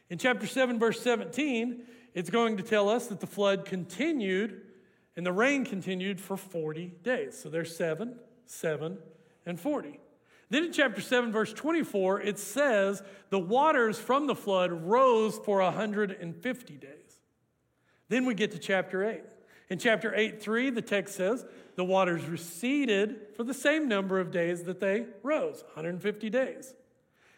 In 0.10 0.18
chapter 0.18 0.48
7, 0.48 0.80
verse 0.80 1.00
17, 1.02 1.84
it's 2.14 2.30
going 2.30 2.58
to 2.58 2.64
tell 2.64 2.90
us 2.90 3.08
that 3.08 3.20
the 3.20 3.28
flood 3.28 3.66
continued 3.66 4.62
and 5.16 5.26
the 5.26 5.32
rain 5.32 5.66
continued 5.66 6.20
for 6.20 6.38
40 6.38 6.94
days. 7.04 7.38
So 7.38 7.50
there's 7.50 7.76
7, 7.76 8.16
7, 8.46 8.98
and 9.46 9.60
40. 9.60 10.00
Then 10.50 10.66
in 10.66 10.72
chapter 10.72 11.02
7, 11.02 11.32
verse 11.32 11.54
24, 11.54 12.22
it 12.22 12.38
says 12.38 13.02
the 13.30 13.40
waters 13.40 13.98
from 14.00 14.28
the 14.28 14.36
flood 14.36 14.72
rose 14.72 15.40
for 15.40 15.62
150 15.62 16.74
days. 16.78 16.90
Then 18.10 18.26
we 18.26 18.36
get 18.36 18.52
to 18.52 18.60
chapter 18.60 19.04
8. 19.04 19.24
In 19.70 19.80
chapter 19.80 20.14
8, 20.14 20.42
3, 20.42 20.70
the 20.70 20.82
text 20.82 21.16
says 21.16 21.46
the 21.76 21.84
waters 21.84 22.26
receded 22.26 23.22
for 23.36 23.44
the 23.44 23.54
same 23.54 23.88
number 23.88 24.20
of 24.20 24.32
days 24.32 24.64
that 24.64 24.80
they 24.80 25.06
rose 25.24 25.64
150 25.74 26.30
days. 26.30 26.74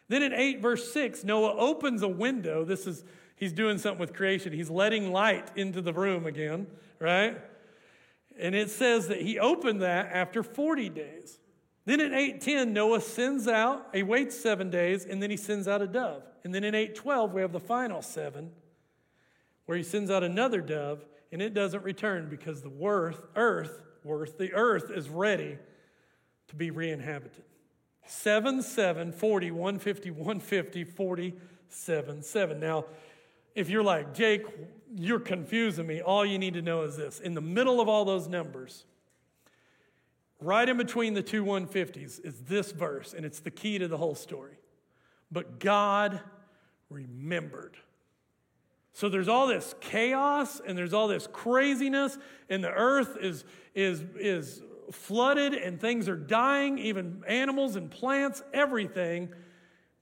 Then 0.10 0.22
in 0.22 0.34
8, 0.34 0.62
verse 0.62 0.92
6, 0.92 1.24
Noah 1.24 1.56
opens 1.56 2.02
a 2.02 2.08
window. 2.08 2.66
This 2.66 2.86
is, 2.86 3.04
he's 3.36 3.54
doing 3.54 3.78
something 3.78 4.00
with 4.00 4.14
creation. 4.14 4.52
He's 4.52 4.70
letting 4.70 5.12
light 5.12 5.50
into 5.56 5.82
the 5.82 5.94
room 5.94 6.26
again, 6.26 6.68
right? 7.00 7.38
And 8.40 8.54
it 8.56 8.70
says 8.70 9.08
that 9.08 9.22
he 9.22 9.40
opened 9.40 9.82
that 9.82 10.10
after 10.12 10.44
40 10.44 10.90
days. 10.90 11.40
Then 11.86 12.00
in 12.00 12.14
8:10, 12.14 12.74
Noah 12.74 13.00
sends 13.00 13.48
out, 13.48 13.88
he 13.94 14.02
waits 14.04 14.38
seven 14.38 14.70
days, 14.70 15.06
and 15.06 15.22
then 15.22 15.30
he 15.30 15.38
sends 15.38 15.68
out 15.68 15.82
a 15.82 15.88
dove. 15.88 16.24
And 16.44 16.54
then 16.54 16.64
in 16.64 16.74
8:12, 16.74 17.32
we 17.32 17.42
have 17.42 17.52
the 17.52 17.60
final 17.60 18.02
seven, 18.02 18.52
where 19.66 19.78
he 19.78 19.84
sends 19.84 20.10
out 20.10 20.24
another 20.24 20.62
dove, 20.62 21.06
and 21.32 21.42
it 21.42 21.54
doesn't 21.54 21.84
return 21.84 22.28
because 22.28 22.62
the 22.62 22.70
worth, 22.70 23.22
earth, 23.36 23.82
worth, 24.04 24.38
the 24.38 24.54
earth 24.54 24.90
is 24.90 25.10
ready 25.10 25.60
to 26.48 26.56
be 26.56 26.72
re-inhabited. 26.72 27.44
7, 28.08 28.62
7, 28.62 29.12
40, 29.12 29.52
150, 29.52 30.12
150, 30.12 30.84
47, 30.84 32.22
7. 32.22 32.60
Now, 32.60 32.86
if 33.56 33.70
you're 33.70 33.84
like, 33.84 34.14
Jake, 34.14 34.44
you're 34.96 35.20
confusing 35.20 35.86
me, 35.86 36.02
all 36.02 36.26
you 36.26 36.40
need 36.40 36.54
to 36.54 36.62
know 36.62 36.84
is 36.84 36.96
this. 36.96 37.20
In 37.20 37.34
the 37.34 37.42
middle 37.42 37.82
of 37.82 37.90
all 37.90 38.06
those 38.06 38.28
numbers, 38.28 38.86
Right 40.42 40.68
in 40.68 40.78
between 40.78 41.14
the 41.14 41.24
two 41.24 41.44
150s 41.44 42.24
is 42.26 42.42
this 42.42 42.72
verse, 42.72 43.14
and 43.14 43.26
it's 43.26 43.40
the 43.40 43.52
key 43.52 43.80
to 43.80 43.88
the 43.88 43.98
whole 43.98 44.16
story. 44.16 44.58
But 45.32 45.60
God 45.60 46.20
remembered. 46.90 47.78
So 48.94 49.10
there's 49.10 49.28
all 49.28 49.48
this 49.48 49.74
chaos 49.82 50.62
and 50.66 50.78
there's 50.78 50.94
all 50.94 51.08
this 51.08 51.28
craziness, 51.32 52.18
and 52.50 52.64
the 52.64 52.72
earth 52.72 53.18
is, 53.20 53.44
is, 53.74 54.04
is 54.18 54.62
flooded 54.92 55.54
and 55.54 55.80
things 55.80 56.08
are 56.08 56.16
dying, 56.16 56.78
even 56.80 57.24
animals 57.28 57.76
and 57.76 57.90
plants, 57.90 58.44
everything. 58.54 59.30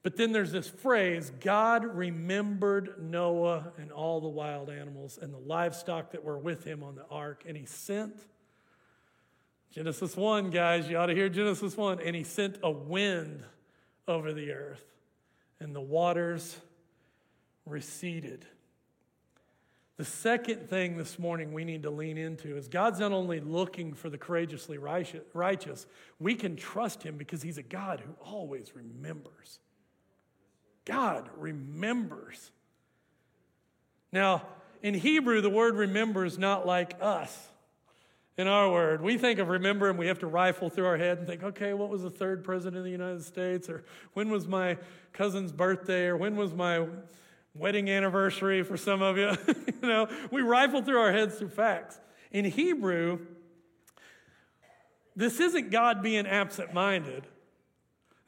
But 0.04 0.18
then 0.18 0.34
there's 0.34 0.52
this 0.52 0.68
phrase 0.68 1.32
God 1.40 1.86
remembered 1.86 3.02
Noah 3.02 3.72
and 3.78 3.92
all 3.92 4.22
the 4.22 4.28
wild 4.28 4.70
animals 4.70 5.18
and 5.22 5.34
the 5.34 5.40
livestock 5.40 6.12
that 6.12 6.24
were 6.24 6.38
with 6.38 6.66
him 6.66 6.84
on 6.84 6.96
the 6.96 7.06
ark, 7.10 7.44
and 7.48 7.58
he 7.58 7.66
sent 7.66 8.22
Genesis 9.74 10.16
1, 10.16 10.52
guys, 10.52 10.88
you 10.88 10.98
ought 10.98 11.08
to 11.08 11.16
hear 11.16 11.30
Genesis 11.30 11.76
1. 11.76 12.00
And 12.02 12.16
he 12.16 12.24
sent 12.24 12.60
a 12.62 12.70
wind 12.70 13.44
over 14.08 14.32
the 14.32 14.52
earth, 14.52 14.86
and 15.60 15.76
the 15.76 15.82
waters 15.82 16.56
receded. 17.66 18.46
The 19.98 20.06
second 20.06 20.70
thing 20.70 20.96
this 20.98 21.18
morning 21.18 21.54
we 21.54 21.66
need 21.66 21.84
to 21.84 21.90
lean 21.90 22.20
into 22.20 22.56
is 22.56 22.68
God's 22.68 23.00
not 23.00 23.12
only 23.12 23.40
looking 23.40 23.96
for 23.96 24.12
the 24.12 24.18
courageously 24.18 24.78
righteous, 24.78 25.88
we 26.20 26.36
can 26.36 26.56
trust 26.56 27.02
Him 27.02 27.18
because 27.18 27.42
He's 27.42 27.58
a 27.58 27.64
God 27.64 28.00
who 28.00 28.14
always 28.24 28.76
remembers. 28.76 29.60
God 30.86 31.30
remembers. 31.38 32.52
Now, 34.12 34.44
in 34.82 34.94
Hebrew, 34.94 35.42
the 35.42 35.50
word 35.50 35.76
remember 35.76 36.26
is 36.26 36.38
not 36.38 36.68
like 36.68 36.96
us 37.02 37.50
in 38.38 38.48
our 38.48 38.72
word. 38.72 39.02
We 39.02 39.18
think 39.18 39.40
of 39.40 39.48
remember 39.48 39.90
and 39.90 39.98
we 39.98 40.08
have 40.08 40.20
to 40.20 40.28
rifle 40.28 40.70
through 40.70 40.86
our 40.86 40.98
head 40.98 41.20
and 41.20 41.28
think, 41.28 41.44
okay, 41.44 41.74
what 41.74 41.90
was 41.90 42.04
the 42.04 42.10
third 42.10 42.44
president 42.44 42.78
of 42.78 42.84
the 42.84 42.92
United 42.92 43.24
States? 43.24 43.70
Or 43.70 43.84
when 44.14 44.30
was 44.30 44.48
my 44.48 44.78
cousin's 45.14 45.52
birthday? 45.52 46.06
Or 46.06 46.18
when 46.18 46.36
was 46.36 46.54
my 46.54 46.88
wedding 47.56 47.90
anniversary 47.90 48.64
for 48.64 48.78
some 48.78 49.02
of 49.02 49.18
you? 49.18 49.32
you 49.48 49.88
know, 49.88 50.08
we 50.32 50.42
rifle 50.42 50.82
through 50.82 51.00
our 51.00 51.12
heads 51.12 51.36
through 51.36 51.50
facts. 51.50 52.00
In 52.32 52.46
Hebrew, 52.46 53.20
this 55.16 55.40
isn't 55.40 55.70
God 55.70 56.02
being 56.02 56.26
absent 56.26 56.74
minded. 56.74 57.28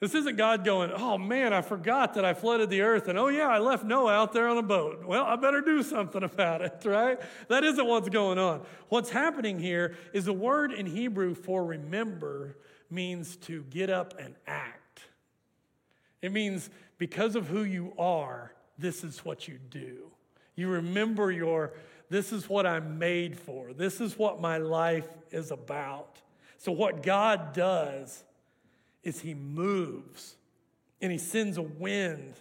This 0.01 0.13
isn't 0.13 0.35
God 0.35 0.65
going, 0.65 0.91
oh 0.93 1.17
man, 1.17 1.53
I 1.53 1.61
forgot 1.61 2.15
that 2.15 2.25
I 2.25 2.33
flooded 2.33 2.69
the 2.69 2.81
earth, 2.81 3.07
and 3.07 3.17
oh 3.17 3.29
yeah, 3.29 3.47
I 3.47 3.59
left 3.59 3.85
Noah 3.85 4.11
out 4.11 4.33
there 4.33 4.47
on 4.47 4.57
a 4.57 4.63
boat. 4.63 5.05
Well, 5.05 5.23
I 5.23 5.37
better 5.37 5.61
do 5.61 5.81
something 5.83 6.21
about 6.21 6.61
it, 6.61 6.81
right? 6.85 7.19
That 7.47 7.63
isn't 7.63 7.85
what's 7.85 8.09
going 8.09 8.37
on. 8.37 8.65
What's 8.89 9.09
happening 9.09 9.57
here 9.57 9.95
is 10.11 10.25
the 10.25 10.33
word 10.33 10.73
in 10.73 10.85
Hebrew 10.85 11.33
for 11.33 11.63
remember 11.65 12.57
means 12.89 13.37
to 13.37 13.63
get 13.63 13.89
up 13.89 14.13
and 14.19 14.35
act. 14.45 15.01
It 16.21 16.33
means 16.33 16.69
because 16.97 17.35
of 17.35 17.47
who 17.47 17.63
you 17.63 17.93
are, 17.97 18.53
this 18.77 19.03
is 19.03 19.23
what 19.23 19.47
you 19.47 19.57
do. 19.69 20.11
You 20.55 20.69
remember 20.69 21.31
your, 21.31 21.73
this 22.09 22.33
is 22.33 22.49
what 22.49 22.65
I'm 22.65 22.99
made 22.99 23.39
for, 23.39 23.71
this 23.71 24.01
is 24.01 24.17
what 24.17 24.41
my 24.41 24.57
life 24.57 25.07
is 25.31 25.51
about. 25.51 26.21
So, 26.57 26.71
what 26.71 27.01
God 27.03 27.53
does 27.53 28.23
is 29.05 29.21
He 29.21 29.33
moves 29.33 30.35
and 30.99 31.11
He 31.11 31.17
sends 31.17 31.57
a 31.57 31.61
wind 31.61 32.33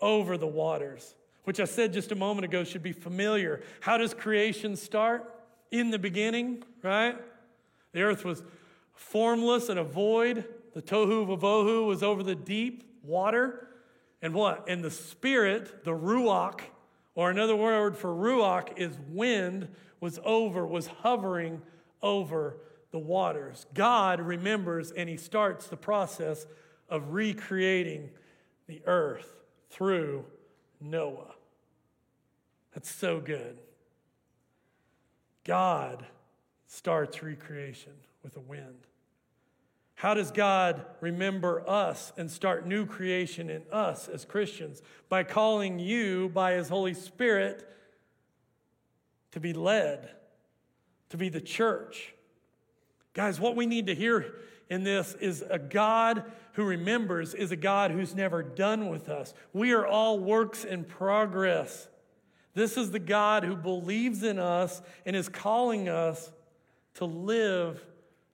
over 0.00 0.36
the 0.36 0.46
waters, 0.48 1.14
which 1.44 1.60
I 1.60 1.64
said 1.64 1.92
just 1.92 2.10
a 2.10 2.16
moment 2.16 2.44
ago 2.44 2.64
should 2.64 2.82
be 2.82 2.92
familiar. 2.92 3.62
How 3.80 3.98
does 3.98 4.12
creation 4.12 4.74
start? 4.74 5.28
In 5.70 5.90
the 5.90 5.98
beginning, 5.98 6.64
right? 6.82 7.16
The 7.92 8.02
earth 8.02 8.24
was 8.24 8.42
formless 8.94 9.68
and 9.68 9.78
a 9.78 9.84
void. 9.84 10.44
The 10.74 10.82
tohu 10.82 11.26
vavohu 11.26 11.86
was 11.86 12.02
over 12.02 12.22
the 12.22 12.34
deep 12.34 12.82
water. 13.02 13.68
And 14.20 14.34
what? 14.34 14.68
And 14.68 14.84
the 14.84 14.90
spirit, 14.90 15.84
the 15.84 15.92
ruach, 15.92 16.60
or 17.14 17.30
another 17.30 17.56
word 17.56 17.96
for 17.96 18.10
ruach 18.10 18.76
is 18.76 18.98
wind, 19.08 19.68
was 20.00 20.18
over, 20.24 20.66
was 20.66 20.86
hovering 20.86 21.62
over 22.02 22.56
the 22.92 22.98
waters. 22.98 23.66
God 23.74 24.20
remembers 24.20 24.92
and 24.92 25.08
he 25.08 25.16
starts 25.16 25.66
the 25.66 25.76
process 25.76 26.46
of 26.88 27.12
recreating 27.12 28.10
the 28.68 28.82
earth 28.86 29.34
through 29.70 30.24
Noah. 30.80 31.34
That's 32.74 32.90
so 32.90 33.18
good. 33.18 33.58
God 35.44 36.06
starts 36.66 37.22
recreation 37.22 37.92
with 38.22 38.36
a 38.36 38.40
wind. 38.40 38.86
How 39.94 40.14
does 40.14 40.30
God 40.30 40.84
remember 41.00 41.68
us 41.68 42.12
and 42.16 42.30
start 42.30 42.66
new 42.66 42.86
creation 42.86 43.50
in 43.50 43.62
us 43.70 44.08
as 44.08 44.24
Christians? 44.24 44.82
By 45.08 45.22
calling 45.22 45.78
you 45.78 46.28
by 46.30 46.54
His 46.54 46.68
Holy 46.68 46.94
Spirit 46.94 47.68
to 49.32 49.40
be 49.40 49.52
led, 49.52 50.10
to 51.10 51.16
be 51.16 51.28
the 51.28 51.40
church. 51.40 52.14
Guys, 53.14 53.38
what 53.38 53.56
we 53.56 53.66
need 53.66 53.86
to 53.86 53.94
hear 53.94 54.34
in 54.70 54.84
this 54.84 55.14
is 55.14 55.44
a 55.48 55.58
God 55.58 56.24
who 56.54 56.64
remembers 56.64 57.34
is 57.34 57.52
a 57.52 57.56
God 57.56 57.90
who's 57.90 58.14
never 58.14 58.42
done 58.42 58.88
with 58.88 59.08
us. 59.08 59.34
We 59.52 59.72
are 59.72 59.86
all 59.86 60.18
works 60.18 60.64
in 60.64 60.84
progress. 60.84 61.88
This 62.54 62.76
is 62.76 62.90
the 62.90 62.98
God 62.98 63.44
who 63.44 63.56
believes 63.56 64.22
in 64.22 64.38
us 64.38 64.82
and 65.06 65.16
is 65.16 65.28
calling 65.28 65.88
us 65.88 66.30
to 66.94 67.04
live 67.04 67.84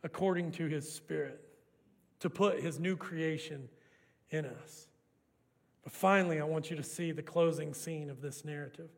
according 0.03 0.53
to 0.53 0.67
his 0.67 0.93
spirit 0.93 1.41
to 2.21 2.31
put 2.31 2.61
his 2.61 2.79
new 2.79 2.97
creation 2.97 3.69
in 4.31 4.45
us. 4.45 4.89
But 5.85 5.93
finally, 5.93 6.41
I 6.41 6.45
want 6.45 6.71
you 6.71 6.77
to 6.77 6.83
see 6.83 7.13
the 7.13 7.23
closing 7.23 7.73
scene 7.73 8.11
of 8.11 8.21
this 8.21 8.45
narrative. 8.45 8.91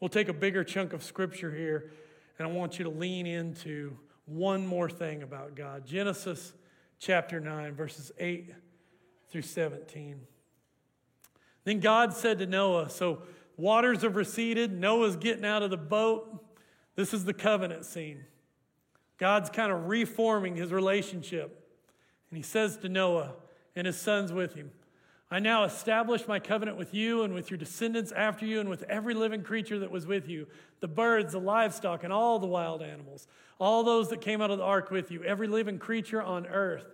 We'll 0.00 0.08
take 0.08 0.28
a 0.28 0.32
bigger 0.32 0.64
chunk 0.64 0.92
of 0.92 1.02
scripture 1.02 1.54
here, 1.54 1.92
and 2.38 2.46
I 2.46 2.50
want 2.50 2.78
you 2.78 2.84
to 2.84 2.90
lean 2.90 3.26
into 3.26 3.96
one 4.26 4.66
more 4.66 4.88
thing 4.88 5.22
about 5.22 5.54
God 5.54 5.86
Genesis 5.86 6.52
chapter 6.98 7.40
9, 7.40 7.74
verses 7.74 8.12
8 8.18 8.54
through 9.30 9.42
17. 9.42 10.20
Then 11.64 11.80
God 11.80 12.12
said 12.12 12.38
to 12.38 12.46
Noah, 12.46 12.90
So 12.90 13.22
waters 13.56 14.02
have 14.02 14.16
receded, 14.16 14.72
Noah's 14.72 15.16
getting 15.16 15.44
out 15.44 15.62
of 15.62 15.70
the 15.70 15.76
boat. 15.76 16.44
This 16.94 17.14
is 17.14 17.24
the 17.24 17.32
covenant 17.32 17.84
scene. 17.84 18.24
God's 19.18 19.50
kind 19.50 19.72
of 19.72 19.86
reforming 19.86 20.56
his 20.56 20.72
relationship 20.72 21.62
and 22.32 22.38
he 22.38 22.42
says 22.42 22.78
to 22.78 22.88
Noah 22.88 23.34
and 23.76 23.86
his 23.86 24.00
sons 24.00 24.32
with 24.32 24.54
him, 24.54 24.70
I 25.32 25.38
now 25.38 25.64
establish 25.64 26.28
my 26.28 26.38
covenant 26.38 26.76
with 26.76 26.92
you 26.92 27.22
and 27.22 27.32
with 27.32 27.50
your 27.50 27.56
descendants 27.56 28.12
after 28.12 28.44
you 28.44 28.60
and 28.60 28.68
with 28.68 28.82
every 28.82 29.14
living 29.14 29.42
creature 29.42 29.78
that 29.78 29.90
was 29.90 30.06
with 30.06 30.28
you 30.28 30.46
the 30.80 30.88
birds, 30.88 31.32
the 31.32 31.40
livestock, 31.40 32.04
and 32.04 32.12
all 32.12 32.38
the 32.38 32.46
wild 32.46 32.82
animals, 32.82 33.26
all 33.58 33.82
those 33.82 34.10
that 34.10 34.20
came 34.20 34.42
out 34.42 34.50
of 34.50 34.58
the 34.58 34.64
ark 34.64 34.90
with 34.90 35.10
you, 35.10 35.24
every 35.24 35.46
living 35.46 35.78
creature 35.78 36.20
on 36.20 36.46
earth. 36.46 36.84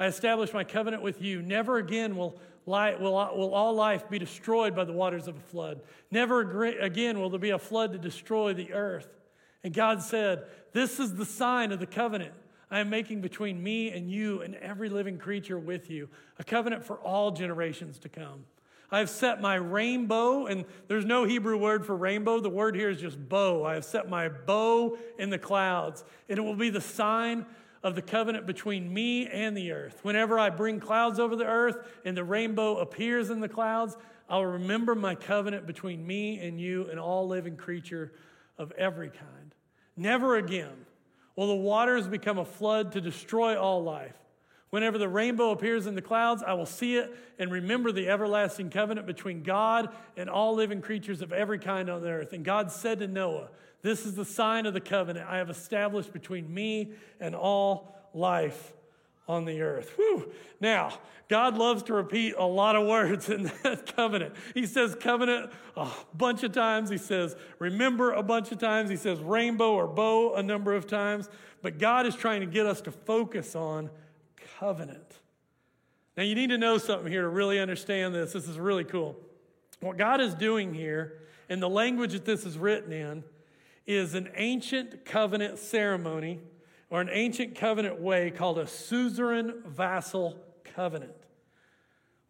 I 0.00 0.06
establish 0.06 0.52
my 0.52 0.64
covenant 0.64 1.02
with 1.02 1.22
you. 1.22 1.42
Never 1.42 1.76
again 1.76 2.16
will, 2.16 2.40
will, 2.64 2.98
will 2.98 3.54
all 3.54 3.74
life 3.74 4.08
be 4.10 4.18
destroyed 4.18 4.74
by 4.74 4.84
the 4.84 4.92
waters 4.92 5.28
of 5.28 5.36
a 5.36 5.40
flood. 5.40 5.80
Never 6.10 6.64
again 6.80 7.20
will 7.20 7.30
there 7.30 7.38
be 7.38 7.50
a 7.50 7.58
flood 7.58 7.92
to 7.92 7.98
destroy 7.98 8.52
the 8.52 8.72
earth. 8.72 9.08
And 9.62 9.72
God 9.72 10.02
said, 10.02 10.44
This 10.72 10.98
is 10.98 11.14
the 11.14 11.24
sign 11.24 11.70
of 11.70 11.78
the 11.78 11.86
covenant 11.86 12.32
I 12.70 12.80
am 12.80 12.90
making 12.90 13.20
between 13.20 13.62
me 13.62 13.90
and 13.90 14.10
you 14.10 14.42
and 14.42 14.56
every 14.56 14.88
living 14.88 15.18
creature 15.18 15.58
with 15.58 15.90
you, 15.90 16.08
a 16.38 16.44
covenant 16.44 16.84
for 16.84 16.96
all 16.96 17.30
generations 17.30 17.98
to 18.00 18.08
come. 18.08 18.44
I 18.90 19.00
have 19.00 19.10
set 19.10 19.40
my 19.40 19.56
rainbow, 19.56 20.46
and 20.46 20.64
there's 20.86 21.04
no 21.04 21.24
Hebrew 21.24 21.56
word 21.56 21.84
for 21.84 21.96
rainbow. 21.96 22.40
The 22.40 22.48
word 22.48 22.76
here 22.76 22.88
is 22.88 23.00
just 23.00 23.28
bow. 23.28 23.64
I 23.64 23.74
have 23.74 23.84
set 23.84 24.08
my 24.08 24.28
bow 24.28 24.96
in 25.18 25.30
the 25.30 25.38
clouds, 25.38 26.04
and 26.28 26.38
it 26.38 26.42
will 26.42 26.54
be 26.56 26.70
the 26.70 26.80
sign 26.80 27.46
of 27.82 27.94
the 27.94 28.02
covenant 28.02 28.46
between 28.46 28.92
me 28.92 29.26
and 29.26 29.56
the 29.56 29.72
earth. 29.72 30.00
Whenever 30.02 30.38
I 30.38 30.50
bring 30.50 30.80
clouds 30.80 31.18
over 31.18 31.36
the 31.36 31.46
earth 31.46 31.76
and 32.04 32.16
the 32.16 32.24
rainbow 32.24 32.78
appears 32.78 33.30
in 33.30 33.40
the 33.40 33.48
clouds, 33.48 33.96
I'll 34.28 34.44
remember 34.44 34.94
my 34.94 35.14
covenant 35.14 35.66
between 35.66 36.04
me 36.04 36.38
and 36.40 36.60
you 36.60 36.88
and 36.90 36.98
all 36.98 37.28
living 37.28 37.56
creature 37.56 38.12
of 38.58 38.72
every 38.72 39.08
kind. 39.08 39.54
Never 39.96 40.36
again 40.36 40.85
Will 41.36 41.48
the 41.48 41.54
waters 41.54 42.08
become 42.08 42.38
a 42.38 42.44
flood 42.44 42.92
to 42.92 43.00
destroy 43.00 43.60
all 43.60 43.84
life? 43.84 44.16
Whenever 44.70 44.98
the 44.98 45.08
rainbow 45.08 45.50
appears 45.50 45.86
in 45.86 45.94
the 45.94 46.02
clouds, 46.02 46.42
I 46.42 46.54
will 46.54 46.66
see 46.66 46.96
it 46.96 47.14
and 47.38 47.52
remember 47.52 47.92
the 47.92 48.08
everlasting 48.08 48.70
covenant 48.70 49.06
between 49.06 49.42
God 49.42 49.94
and 50.16 50.28
all 50.28 50.54
living 50.54 50.80
creatures 50.80 51.22
of 51.22 51.32
every 51.32 51.58
kind 51.58 51.88
on 51.88 52.02
the 52.02 52.08
earth. 52.08 52.32
And 52.32 52.44
God 52.44 52.72
said 52.72 52.98
to 52.98 53.06
Noah, 53.06 53.48
This 53.82 54.04
is 54.04 54.14
the 54.14 54.24
sign 54.24 54.66
of 54.66 54.74
the 54.74 54.80
covenant 54.80 55.28
I 55.28 55.36
have 55.36 55.50
established 55.50 56.12
between 56.12 56.52
me 56.52 56.92
and 57.20 57.34
all 57.34 57.94
life 58.12 58.72
on 59.28 59.44
the 59.44 59.60
earth. 59.60 59.92
Whew. 59.96 60.32
Now, 60.60 60.98
God 61.28 61.58
loves 61.58 61.82
to 61.84 61.94
repeat 61.94 62.34
a 62.38 62.44
lot 62.44 62.76
of 62.76 62.86
words 62.86 63.28
in 63.28 63.50
that 63.62 63.92
covenant. 63.96 64.34
He 64.54 64.66
says 64.66 64.94
covenant 64.94 65.50
a 65.76 65.88
bunch 66.14 66.44
of 66.44 66.52
times. 66.52 66.88
He 66.88 66.98
says 66.98 67.34
remember 67.58 68.12
a 68.12 68.22
bunch 68.22 68.52
of 68.52 68.58
times. 68.58 68.88
He 68.90 68.96
says 68.96 69.18
rainbow 69.20 69.72
or 69.72 69.88
bow 69.88 70.34
a 70.34 70.42
number 70.42 70.74
of 70.74 70.86
times. 70.86 71.28
But 71.62 71.78
God 71.78 72.06
is 72.06 72.14
trying 72.14 72.40
to 72.40 72.46
get 72.46 72.66
us 72.66 72.80
to 72.82 72.92
focus 72.92 73.56
on 73.56 73.90
covenant. 74.58 75.18
Now, 76.16 76.22
you 76.22 76.34
need 76.34 76.50
to 76.50 76.58
know 76.58 76.78
something 76.78 77.10
here 77.10 77.22
to 77.22 77.28
really 77.28 77.58
understand 77.58 78.14
this. 78.14 78.32
This 78.32 78.48
is 78.48 78.58
really 78.58 78.84
cool. 78.84 79.16
What 79.80 79.98
God 79.98 80.20
is 80.20 80.34
doing 80.34 80.72
here, 80.72 81.20
in 81.48 81.60
the 81.60 81.68
language 81.68 82.12
that 82.12 82.24
this 82.24 82.46
is 82.46 82.56
written 82.56 82.92
in, 82.92 83.24
is 83.86 84.14
an 84.14 84.30
ancient 84.36 85.04
covenant 85.04 85.58
ceremony 85.58 86.40
or 86.90 87.00
an 87.00 87.08
ancient 87.10 87.54
covenant 87.54 88.00
way 88.00 88.30
called 88.30 88.58
a 88.58 88.66
suzerain 88.66 89.62
vassal 89.66 90.38
covenant. 90.64 91.12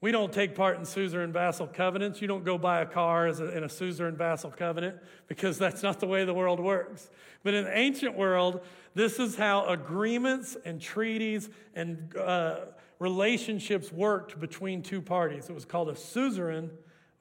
We 0.01 0.13
don't 0.13 0.33
take 0.33 0.55
part 0.55 0.79
in 0.79 0.85
suzerain 0.85 1.33
vassal 1.33 1.67
covenants. 1.67 2.21
You 2.21 2.29
don't 2.29 2.45
go 2.45 2.59
buy 2.59 2.81
a 2.83 2.87
car 2.87 3.29
a, 3.29 3.57
in 3.57 3.65
a 3.65 3.69
suzerain 3.69 4.17
vassal 4.17 4.51
covenant 4.51 4.99
because 5.27 5.59
that's 5.59 5.83
not 5.83 6.01
the 6.01 6.07
way 6.07 6.25
the 6.25 6.35
world 6.35 6.61
works. 6.61 7.11
But 7.43 7.55
in 7.55 7.65
the 7.65 7.77
ancient 7.77 8.17
world, 8.17 8.61
this 8.95 9.19
is 9.19 9.37
how 9.37 9.65
agreements 9.67 10.57
and 10.65 10.81
treaties 10.81 11.49
and 11.75 12.15
uh, 12.17 12.67
relationships 12.99 13.91
worked 13.91 14.39
between 14.39 14.83
two 14.83 15.01
parties. 15.01 15.49
It 15.49 15.55
was 15.55 15.65
called 15.65 15.89
a 15.89 15.97
suzerain 15.97 16.71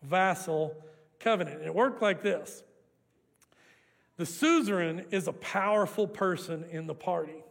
vassal 0.03 0.75
covenant. 1.19 1.59
And 1.59 1.65
it 1.65 1.73
worked 1.73 2.01
like 2.01 2.21
this 2.21 2.63
the 4.17 4.25
suzerain 4.25 5.06
is 5.12 5.28
a 5.28 5.34
powerful 5.34 6.08
person 6.08 6.65
in 6.71 6.88
the 6.88 6.95
party. 6.95 7.43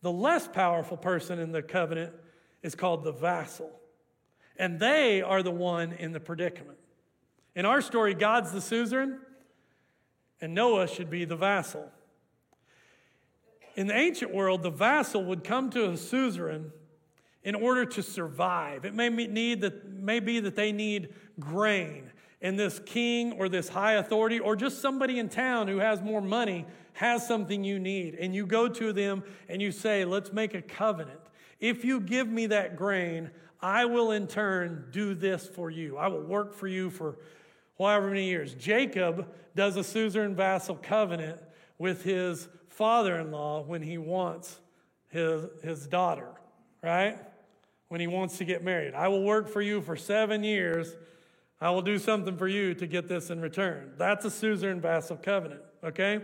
The 0.00 0.12
less 0.12 0.48
powerful 0.48 0.96
person 0.96 1.38
in 1.38 1.52
the 1.52 1.62
covenant 1.62 2.12
is 2.62 2.74
called 2.74 3.04
the 3.04 3.12
vassal. 3.12 3.70
And 4.56 4.80
they 4.80 5.22
are 5.22 5.42
the 5.42 5.50
one 5.50 5.92
in 5.92 6.12
the 6.12 6.20
predicament. 6.20 6.78
In 7.54 7.66
our 7.66 7.80
story, 7.80 8.14
God's 8.14 8.52
the 8.52 8.60
suzerain, 8.60 9.18
and 10.40 10.54
Noah 10.54 10.88
should 10.88 11.10
be 11.10 11.24
the 11.24 11.36
vassal. 11.36 11.90
In 13.74 13.86
the 13.86 13.96
ancient 13.96 14.32
world, 14.32 14.62
the 14.62 14.70
vassal 14.70 15.24
would 15.24 15.44
come 15.44 15.70
to 15.70 15.90
a 15.90 15.96
suzerain 15.96 16.72
in 17.42 17.54
order 17.54 17.84
to 17.84 18.02
survive. 18.02 18.84
It 18.84 18.94
may, 18.94 19.08
need 19.08 19.62
that, 19.62 19.90
may 19.90 20.20
be 20.20 20.40
that 20.40 20.56
they 20.56 20.72
need 20.72 21.14
grain 21.38 22.11
and 22.42 22.58
this 22.58 22.80
king 22.80 23.32
or 23.32 23.48
this 23.48 23.68
high 23.68 23.94
authority 23.94 24.40
or 24.40 24.56
just 24.56 24.82
somebody 24.82 25.18
in 25.18 25.28
town 25.28 25.68
who 25.68 25.78
has 25.78 26.02
more 26.02 26.20
money 26.20 26.66
has 26.94 27.26
something 27.26 27.64
you 27.64 27.78
need. 27.78 28.16
And 28.16 28.34
you 28.34 28.44
go 28.44 28.68
to 28.68 28.92
them 28.92 29.22
and 29.48 29.62
you 29.62 29.72
say, 29.72 30.04
Let's 30.04 30.32
make 30.32 30.54
a 30.54 30.60
covenant. 30.60 31.20
If 31.60 31.84
you 31.84 32.00
give 32.00 32.28
me 32.28 32.46
that 32.46 32.76
grain, 32.76 33.30
I 33.60 33.84
will 33.84 34.10
in 34.10 34.26
turn 34.26 34.86
do 34.90 35.14
this 35.14 35.46
for 35.46 35.70
you. 35.70 35.96
I 35.96 36.08
will 36.08 36.22
work 36.22 36.52
for 36.52 36.66
you 36.66 36.90
for 36.90 37.16
however 37.78 38.08
many 38.08 38.26
years. 38.26 38.54
Jacob 38.54 39.32
does 39.54 39.76
a 39.76 39.84
suzerain 39.84 40.34
vassal 40.34 40.74
covenant 40.74 41.40
with 41.78 42.02
his 42.02 42.48
father 42.68 43.16
in 43.18 43.30
law 43.30 43.62
when 43.62 43.82
he 43.82 43.98
wants 43.98 44.60
his, 45.08 45.44
his 45.62 45.86
daughter, 45.86 46.28
right? 46.82 47.18
When 47.88 48.00
he 48.00 48.08
wants 48.08 48.38
to 48.38 48.44
get 48.44 48.64
married. 48.64 48.94
I 48.94 49.08
will 49.08 49.22
work 49.22 49.48
for 49.48 49.62
you 49.62 49.80
for 49.82 49.94
seven 49.94 50.42
years. 50.42 50.92
I 51.62 51.70
will 51.70 51.82
do 51.82 51.96
something 51.96 52.36
for 52.36 52.48
you 52.48 52.74
to 52.74 52.88
get 52.88 53.06
this 53.06 53.30
in 53.30 53.40
return. 53.40 53.92
That's 53.96 54.24
a 54.24 54.30
suzerain 54.32 54.80
vassal 54.80 55.16
covenant, 55.16 55.62
okay? 55.84 56.20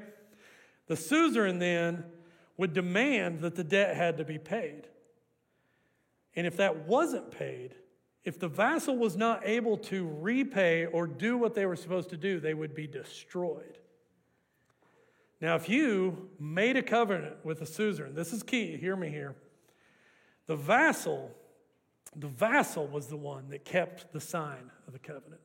The 0.89 0.97
suzerain 0.97 1.61
then 1.61 2.03
would 2.57 2.73
demand 2.73 3.39
that 3.43 3.55
the 3.55 3.63
debt 3.63 3.95
had 3.95 4.17
to 4.17 4.25
be 4.25 4.37
paid. 4.37 4.89
And 6.35 6.45
if 6.45 6.57
that 6.57 6.89
wasn't 6.89 7.31
paid, 7.31 7.77
if 8.25 8.41
the 8.41 8.49
vassal 8.49 8.97
was 8.97 9.17
not 9.17 9.47
able 9.47 9.77
to 9.77 10.09
repay 10.21 10.87
or 10.87 11.07
do 11.07 11.39
what 11.39 11.55
they 11.55 11.67
were 11.67 11.77
supposed 11.77 12.11
to 12.11 12.17
do, 12.17 12.41
they 12.41 12.53
would 12.53 12.75
be 12.75 12.89
destroyed. 12.89 13.79
Now, 15.41 15.55
if 15.55 15.69
you 15.69 16.31
made 16.41 16.77
a 16.77 16.83
covenant 16.83 17.45
with 17.45 17.63
a 17.63 17.67
suzerain, 17.67 18.17
this 18.17 18.33
is 18.33 18.43
key, 18.43 18.77
hear 18.77 18.97
me 18.97 19.09
here. 19.09 19.37
The 20.49 20.57
vassal, 20.57 21.31
the 22.19 22.27
vassal 22.27 22.87
was 22.87 23.07
the 23.07 23.17
one 23.17 23.49
that 23.51 23.65
kept 23.65 24.13
the 24.13 24.21
sign 24.21 24.71
of 24.87 24.93
the 24.93 24.99
covenant. 24.99 25.41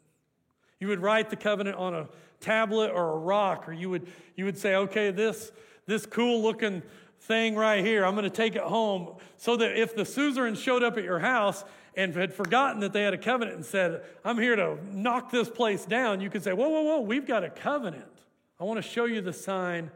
You 0.79 0.87
would 0.87 0.99
write 0.99 1.29
the 1.29 1.35
covenant 1.35 1.77
on 1.77 1.93
a 1.93 2.07
tablet 2.39 2.91
or 2.91 3.13
a 3.13 3.17
rock, 3.17 3.69
or 3.69 3.73
you 3.73 3.89
would, 3.89 4.07
you 4.35 4.45
would 4.45 4.57
say, 4.57 4.75
okay, 4.75 5.11
this, 5.11 5.51
this 5.85 6.05
cool 6.05 6.41
looking 6.41 6.81
thing 7.21 7.55
right 7.55 7.85
here, 7.85 8.05
I'm 8.05 8.15
going 8.15 8.23
to 8.23 8.29
take 8.29 8.55
it 8.55 8.63
home 8.63 9.15
so 9.37 9.55
that 9.57 9.79
if 9.79 9.95
the 9.95 10.03
suzerain 10.03 10.55
showed 10.55 10.83
up 10.83 10.97
at 10.97 11.03
your 11.03 11.19
house 11.19 11.63
and 11.95 12.13
had 12.15 12.33
forgotten 12.33 12.81
that 12.81 12.91
they 12.91 13.03
had 13.03 13.13
a 13.13 13.17
covenant 13.17 13.55
and 13.55 13.65
said, 13.65 14.01
I'm 14.25 14.37
here 14.37 14.55
to 14.55 14.77
knock 14.91 15.31
this 15.31 15.49
place 15.49 15.85
down, 15.85 16.19
you 16.21 16.29
could 16.29 16.43
say, 16.43 16.53
whoa, 16.53 16.67
whoa, 16.67 16.81
whoa, 16.81 16.99
we've 17.01 17.25
got 17.25 17.43
a 17.43 17.49
covenant. 17.49 18.03
I 18.59 18.63
want 18.63 18.83
to 18.83 18.89
show 18.89 19.05
you 19.05 19.21
the 19.21 19.31
sign 19.31 19.91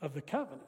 of 0.00 0.14
the 0.14 0.22
covenant. 0.22 0.67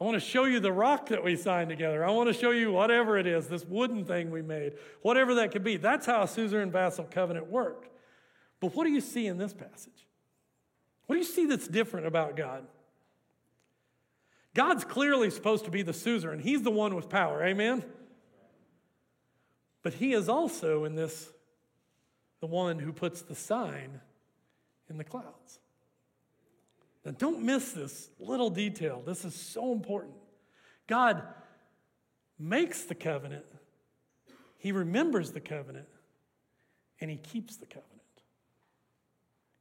I 0.00 0.04
want 0.04 0.14
to 0.14 0.20
show 0.20 0.44
you 0.44 0.60
the 0.60 0.72
rock 0.72 1.08
that 1.08 1.24
we 1.24 1.36
signed 1.36 1.70
together. 1.70 2.04
I 2.04 2.10
want 2.10 2.28
to 2.28 2.38
show 2.38 2.50
you 2.50 2.70
whatever 2.70 3.16
it 3.16 3.26
is, 3.26 3.46
this 3.46 3.64
wooden 3.64 4.04
thing 4.04 4.30
we 4.30 4.42
made, 4.42 4.74
whatever 5.00 5.36
that 5.36 5.52
could 5.52 5.64
be. 5.64 5.78
That's 5.78 6.04
how 6.04 6.22
a 6.22 6.28
suzerain 6.28 6.70
vassal 6.70 7.04
covenant 7.04 7.46
worked. 7.46 7.88
But 8.60 8.74
what 8.74 8.84
do 8.84 8.90
you 8.90 9.00
see 9.00 9.26
in 9.26 9.38
this 9.38 9.54
passage? 9.54 10.06
What 11.06 11.16
do 11.16 11.20
you 11.20 11.26
see 11.26 11.46
that's 11.46 11.66
different 11.66 12.06
about 12.06 12.36
God? 12.36 12.66
God's 14.54 14.84
clearly 14.84 15.30
supposed 15.30 15.64
to 15.66 15.70
be 15.70 15.82
the 15.82 15.92
suzerain. 15.92 16.40
He's 16.40 16.62
the 16.62 16.70
one 16.70 16.94
with 16.94 17.08
power. 17.08 17.42
Amen? 17.42 17.84
But 19.82 19.94
he 19.94 20.12
is 20.12 20.28
also 20.28 20.84
in 20.84 20.94
this 20.94 21.30
the 22.40 22.46
one 22.46 22.78
who 22.78 22.92
puts 22.92 23.22
the 23.22 23.34
sign 23.34 24.00
in 24.90 24.98
the 24.98 25.04
clouds. 25.04 25.60
Now, 27.06 27.12
don't 27.12 27.44
miss 27.44 27.70
this 27.70 28.10
little 28.18 28.50
detail. 28.50 29.00
This 29.06 29.24
is 29.24 29.32
so 29.32 29.72
important. 29.72 30.14
God 30.88 31.22
makes 32.36 32.82
the 32.82 32.96
covenant, 32.96 33.46
He 34.58 34.72
remembers 34.72 35.30
the 35.30 35.40
covenant, 35.40 35.86
and 37.00 37.08
He 37.08 37.16
keeps 37.16 37.56
the 37.58 37.66
covenant. 37.66 37.92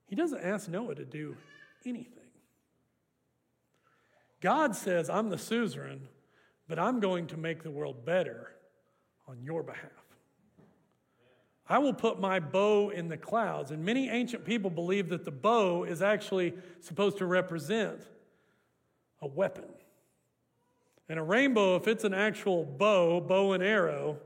He 0.08 0.16
doesn't 0.16 0.42
ask 0.42 0.68
Noah 0.68 0.96
to 0.96 1.06
do 1.06 1.38
anything. 1.86 2.24
God 4.42 4.76
says, 4.76 5.08
I'm 5.08 5.30
the 5.30 5.38
suzerain, 5.38 6.02
but 6.68 6.80
I'm 6.80 7.00
going 7.00 7.28
to 7.28 7.38
make 7.38 7.62
the 7.62 7.70
world 7.70 8.06
better 8.06 8.54
on 9.28 9.44
your 9.44 9.62
behalf. 9.62 10.05
I 11.68 11.80
will 11.80 11.94
put 11.94 12.20
my 12.20 12.40
bow 12.40 12.90
in 12.90 13.08
the 13.08 13.18
clouds. 13.18 13.72
And 13.72 13.84
many 13.84 14.10
ancient 14.10 14.46
people 14.46 14.70
believe 14.70 15.10
that 15.10 15.26
the 15.26 15.32
bow 15.32 15.84
is 15.84 16.02
actually 16.02 16.54
supposed 16.80 17.18
to 17.18 17.26
represent 17.26 18.02
a 19.22 19.28
weapon. 19.28 19.66
And 21.10 21.20
a 21.20 21.24
rainbow, 21.24 21.76
if 21.76 21.88
it's 21.88 22.04
an 22.04 22.14
actual 22.14 22.66
bow, 22.66 23.20
bow 23.20 23.54
and 23.54 23.64
arrow, 23.64 24.18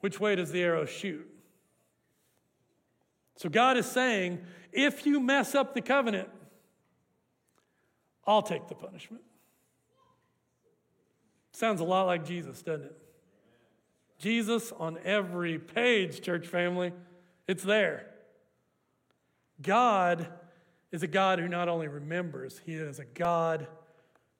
which 0.00 0.18
way 0.18 0.34
does 0.34 0.50
the 0.50 0.62
arrow 0.62 0.84
shoot? 0.84 1.28
So 3.36 3.48
God 3.48 3.76
is 3.76 3.86
saying, 3.86 4.40
if 4.72 5.06
you 5.06 5.20
mess 5.20 5.54
up 5.54 5.74
the 5.74 5.80
covenant, 5.80 6.28
I'll 8.26 8.42
take 8.42 8.68
the 8.68 8.74
punishment. 8.74 9.22
Sounds 11.52 11.80
a 11.80 11.84
lot 11.84 12.06
like 12.06 12.24
Jesus, 12.24 12.62
doesn't 12.62 12.86
it? 12.86 13.01
Jesus 14.22 14.72
on 14.78 14.98
every 15.02 15.58
page, 15.58 16.20
church 16.20 16.46
family. 16.46 16.92
It's 17.48 17.64
there. 17.64 18.06
God 19.60 20.28
is 20.92 21.02
a 21.02 21.08
God 21.08 21.40
who 21.40 21.48
not 21.48 21.68
only 21.68 21.88
remembers, 21.88 22.60
He 22.64 22.74
is 22.74 23.00
a 23.00 23.04
God 23.04 23.66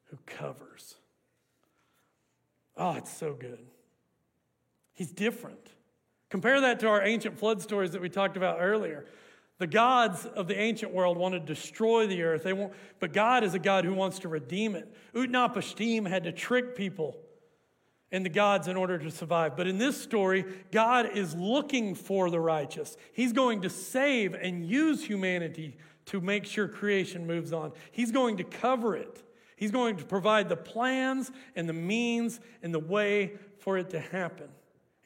who 0.05 0.18
covers. 0.25 0.95
Oh, 2.77 2.92
it's 2.92 3.12
so 3.12 3.35
good. 3.35 3.59
He's 4.92 5.11
different. 5.11 5.73
Compare 6.31 6.61
that 6.61 6.79
to 6.81 6.88
our 6.88 7.03
ancient 7.03 7.37
flood 7.37 7.61
stories 7.61 7.90
that 7.90 8.01
we 8.01 8.09
talked 8.09 8.37
about 8.37 8.59
earlier. 8.61 9.05
The 9.59 9.66
gods 9.66 10.27
of 10.27 10.47
the 10.47 10.59
ancient 10.59 10.92
world 10.92 11.16
want 11.16 11.35
to 11.35 11.40
destroy 11.40 12.07
the 12.07 12.23
earth, 12.23 12.45
they 12.45 12.53
want, 12.53 12.73
but 13.01 13.12
God 13.12 13.42
is 13.42 13.55
a 13.55 13.59
God 13.59 13.85
who 13.85 13.95
wants 13.95 14.21
to 14.21 14.29
redeem 14.29 14.77
it. 14.77 14.95
Utnapishtim 15.12 16.09
had 16.09 16.23
to 16.23 16.33
trick 16.33 16.77
people 16.77 17.16
and 18.12 18.25
the 18.25 18.31
gods 18.31 18.68
in 18.68 18.77
order 18.77 18.98
to 18.98 19.11
survive. 19.11 19.57
But 19.57 19.66
in 19.66 19.79
this 19.79 20.01
story, 20.01 20.44
God 20.70 21.16
is 21.16 21.35
looking 21.35 21.94
for 21.94 22.31
the 22.31 22.38
righteous. 22.38 22.96
He's 23.14 23.33
going 23.33 23.62
to 23.62 23.70
save 23.70 24.35
and 24.35 24.64
use 24.64 25.03
humanity 25.05 25.79
to 26.07 26.20
make 26.20 26.44
sure 26.44 26.68
creation 26.68 27.27
moves 27.27 27.53
on. 27.53 27.72
He's 27.90 28.12
going 28.12 28.37
to 28.37 28.44
cover 28.44 28.94
it. 28.94 29.22
He's 29.57 29.70
going 29.70 29.96
to 29.96 30.05
provide 30.05 30.48
the 30.48 30.57
plans 30.57 31.33
and 31.57 31.68
the 31.68 31.72
means 31.72 32.38
and 32.62 32.75
the 32.75 32.79
way 32.79 33.33
for 33.59 33.79
it 33.79 33.90
to 33.90 34.01
happen. 34.01 34.48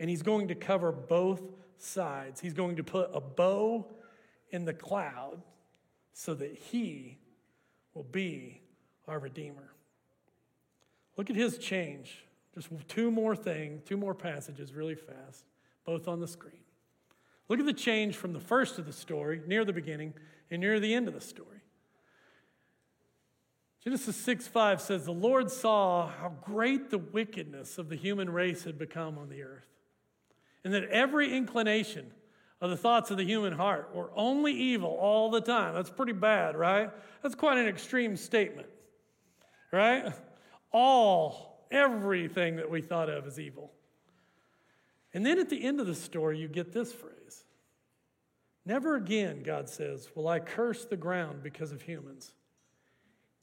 And 0.00 0.10
he's 0.10 0.22
going 0.22 0.48
to 0.48 0.54
cover 0.54 0.90
both 0.90 1.42
sides. 1.78 2.40
He's 2.40 2.54
going 2.54 2.76
to 2.76 2.84
put 2.84 3.10
a 3.14 3.20
bow 3.20 3.86
in 4.50 4.64
the 4.64 4.74
cloud 4.74 5.42
so 6.12 6.34
that 6.34 6.56
he 6.56 7.18
will 7.94 8.04
be 8.04 8.62
our 9.06 9.18
Redeemer. 9.18 9.72
Look 11.16 11.30
at 11.30 11.36
his 11.36 11.58
change 11.58 12.25
just 12.56 12.70
two 12.88 13.10
more 13.10 13.36
things, 13.36 13.82
two 13.84 13.98
more 13.98 14.14
passages 14.14 14.72
really 14.72 14.94
fast, 14.94 15.44
both 15.84 16.08
on 16.08 16.20
the 16.20 16.26
screen. 16.26 16.60
Look 17.48 17.60
at 17.60 17.66
the 17.66 17.74
change 17.74 18.16
from 18.16 18.32
the 18.32 18.40
first 18.40 18.78
of 18.78 18.86
the 18.86 18.94
story, 18.94 19.42
near 19.46 19.64
the 19.64 19.74
beginning, 19.74 20.14
and 20.50 20.60
near 20.60 20.80
the 20.80 20.94
end 20.94 21.06
of 21.06 21.12
the 21.12 21.20
story. 21.20 21.60
Genesis 23.84 24.16
6 24.16 24.48
5 24.48 24.80
says, 24.80 25.04
The 25.04 25.12
Lord 25.12 25.50
saw 25.50 26.08
how 26.08 26.32
great 26.42 26.90
the 26.90 26.98
wickedness 26.98 27.76
of 27.76 27.90
the 27.90 27.94
human 27.94 28.30
race 28.30 28.64
had 28.64 28.78
become 28.78 29.18
on 29.18 29.28
the 29.28 29.42
earth, 29.42 29.68
and 30.64 30.72
that 30.72 30.84
every 30.84 31.36
inclination 31.36 32.10
of 32.62 32.70
the 32.70 32.76
thoughts 32.76 33.10
of 33.10 33.18
the 33.18 33.24
human 33.24 33.52
heart 33.52 33.94
were 33.94 34.10
only 34.16 34.52
evil 34.52 34.90
all 34.90 35.30
the 35.30 35.42
time. 35.42 35.74
That's 35.74 35.90
pretty 35.90 36.14
bad, 36.14 36.56
right? 36.56 36.90
That's 37.22 37.34
quite 37.34 37.58
an 37.58 37.66
extreme 37.66 38.16
statement, 38.16 38.68
right? 39.70 40.12
All 40.72 41.55
everything 41.76 42.56
that 42.56 42.70
we 42.70 42.80
thought 42.80 43.08
of 43.08 43.26
as 43.26 43.38
evil. 43.38 43.72
And 45.14 45.24
then 45.24 45.38
at 45.38 45.48
the 45.48 45.62
end 45.62 45.80
of 45.80 45.86
the 45.86 45.94
story, 45.94 46.38
you 46.38 46.48
get 46.48 46.72
this 46.72 46.92
phrase 46.92 47.44
Never 48.66 48.96
again, 48.96 49.44
God 49.44 49.68
says, 49.68 50.10
will 50.16 50.26
I 50.26 50.40
curse 50.40 50.86
the 50.86 50.96
ground 50.96 51.44
because 51.44 51.70
of 51.70 51.82
humans, 51.82 52.32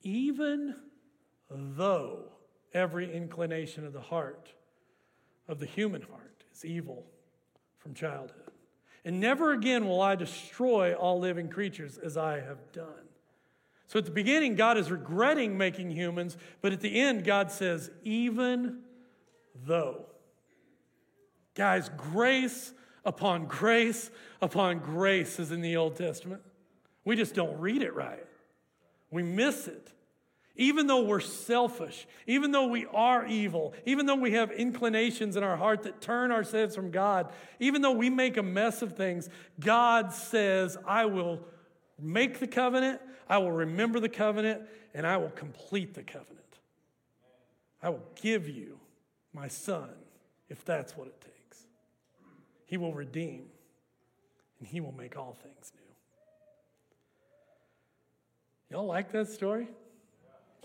even 0.01 0.75
though 1.49 2.25
every 2.73 3.13
inclination 3.13 3.85
of 3.85 3.93
the 3.93 4.01
heart, 4.01 4.53
of 5.47 5.59
the 5.59 5.65
human 5.65 6.01
heart, 6.01 6.43
is 6.53 6.65
evil 6.65 7.05
from 7.77 7.93
childhood. 7.93 8.51
And 9.05 9.21
never 9.21 9.53
again 9.53 9.87
will 9.87 10.01
I 10.01 10.15
destroy 10.15 10.93
all 10.93 11.19
living 11.19 11.47
creatures 11.47 11.97
as 11.97 12.17
I 12.17 12.41
have 12.41 12.71
done. 12.73 13.07
So 13.87 13.99
at 13.99 14.05
the 14.05 14.11
beginning, 14.11 14.55
God 14.55 14.77
is 14.77 14.89
regretting 14.89 15.57
making 15.57 15.91
humans, 15.91 16.37
but 16.61 16.73
at 16.73 16.81
the 16.81 16.99
end, 16.99 17.23
God 17.23 17.51
says, 17.51 17.91
even 18.03 18.79
though. 19.65 20.05
Guys, 21.55 21.89
grace 21.95 22.73
upon 23.05 23.45
grace 23.45 24.09
upon 24.41 24.79
grace 24.79 25.39
is 25.39 25.51
in 25.51 25.61
the 25.61 25.75
Old 25.75 25.95
Testament. 25.95 26.41
We 27.05 27.15
just 27.15 27.35
don't 27.35 27.59
read 27.59 27.81
it 27.81 27.93
right. 27.93 28.25
We 29.11 29.23
miss 29.23 29.67
it. 29.67 29.91
Even 30.55 30.85
though 30.85 31.01
we're 31.03 31.19
selfish, 31.19 32.05
even 32.27 32.51
though 32.51 32.67
we 32.67 32.85
are 32.93 33.25
evil, 33.25 33.73
even 33.85 34.05
though 34.05 34.15
we 34.15 34.33
have 34.33 34.51
inclinations 34.51 35.35
in 35.35 35.43
our 35.43 35.57
heart 35.57 35.83
that 35.83 35.99
turn 35.99 36.31
ourselves 36.31 36.75
from 36.75 36.91
God, 36.91 37.31
even 37.59 37.81
though 37.81 37.91
we 37.91 38.09
make 38.09 38.37
a 38.37 38.43
mess 38.43 38.83
of 38.83 38.95
things, 38.95 39.29
God 39.59 40.13
says, 40.13 40.77
I 40.85 41.05
will 41.05 41.39
make 41.99 42.39
the 42.39 42.47
covenant, 42.47 43.01
I 43.27 43.37
will 43.37 43.51
remember 43.51 43.99
the 43.99 44.09
covenant, 44.09 44.63
and 44.93 45.07
I 45.07 45.17
will 45.17 45.29
complete 45.29 45.93
the 45.93 46.03
covenant. 46.03 46.39
I 47.81 47.89
will 47.89 48.03
give 48.21 48.47
you 48.47 48.79
my 49.33 49.47
son 49.47 49.89
if 50.49 50.63
that's 50.63 50.95
what 50.95 51.07
it 51.07 51.19
takes. 51.21 51.65
He 52.65 52.77
will 52.77 52.93
redeem, 52.93 53.43
and 54.59 54.67
He 54.67 54.79
will 54.79 54.93
make 54.93 55.17
all 55.17 55.37
things 55.41 55.71
new. 58.69 58.77
Y'all 58.77 58.87
like 58.87 59.11
that 59.11 59.29
story? 59.29 59.67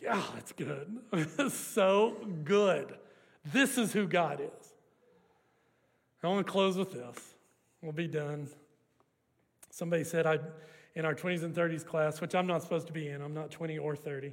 Yeah, 0.00 0.22
it's 0.36 0.52
good. 0.52 0.98
It's 1.12 1.54
so 1.54 2.16
good. 2.44 2.96
This 3.44 3.78
is 3.78 3.92
who 3.92 4.06
God 4.06 4.40
is. 4.40 4.72
I 6.22 6.28
want 6.28 6.46
to 6.46 6.50
close 6.50 6.76
with 6.76 6.92
this. 6.92 7.34
We'll 7.82 7.92
be 7.92 8.08
done. 8.08 8.48
Somebody 9.70 10.04
said 10.04 10.26
I 10.26 10.38
in 10.94 11.04
our 11.04 11.14
20s 11.14 11.42
and 11.42 11.54
30s 11.54 11.84
class, 11.84 12.20
which 12.20 12.34
I'm 12.34 12.46
not 12.46 12.62
supposed 12.62 12.86
to 12.88 12.92
be 12.92 13.08
in. 13.08 13.22
I'm 13.22 13.34
not 13.34 13.50
20 13.50 13.78
or 13.78 13.94
30. 13.94 14.32